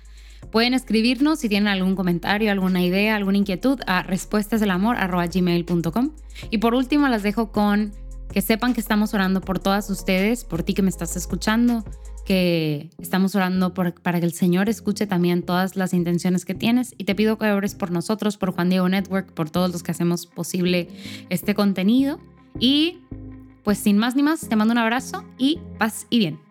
Pueden 0.52 0.74
escribirnos 0.74 1.40
si 1.40 1.50
tienen 1.50 1.68
algún 1.68 1.96
comentario, 1.96 2.52
alguna 2.52 2.84
idea, 2.84 3.16
alguna 3.16 3.38
inquietud 3.38 3.80
a 3.88 4.04
respuestasdelamor.gmail.com. 4.04 6.12
Y 6.50 6.58
por 6.60 6.76
último, 6.76 7.08
las 7.08 7.24
dejo 7.24 7.52
con 7.52 7.92
que 8.32 8.42
sepan 8.42 8.74
que 8.74 8.82
estamos 8.82 9.14
orando 9.14 9.42
por 9.42 9.60
todas 9.60 9.90
ustedes, 9.90 10.44
por 10.44 10.64
ti 10.64 10.74
que 10.74 10.82
me 10.82 10.90
estás 10.90 11.16
escuchando, 11.16 11.86
que 12.26 12.90
estamos 12.98 13.36
orando 13.36 13.74
para 13.74 14.20
que 14.20 14.26
el 14.26 14.34
Señor 14.34 14.68
escuche 14.68 15.08
también 15.08 15.44
todas 15.44 15.76
las 15.76 15.94
intenciones 15.94 16.44
que 16.44 16.56
tienes. 16.56 16.94
Y 16.98 17.06
te 17.06 17.16
pido 17.16 17.38
que 17.38 17.52
ores 17.52 17.76
por 17.76 17.92
nosotros, 17.92 18.38
por 18.38 18.52
Juan 18.52 18.70
Diego 18.70 18.90
Network, 18.90 19.32
por 19.32 19.50
todos 19.50 19.72
los 19.72 19.84
que 19.84 19.92
hacemos 19.92 20.26
posible 20.26 20.90
este 21.30 21.56
contenido. 21.56 22.20
Y 22.60 23.00
pues 23.64 23.78
sin 23.78 23.98
más 23.98 24.16
ni 24.16 24.24
más, 24.24 24.48
te 24.48 24.56
mando 24.56 24.74
un 24.74 24.80
abrazo 24.80 25.24
y 25.38 25.60
paz 25.78 26.08
y 26.10 26.20
bien. 26.20 26.45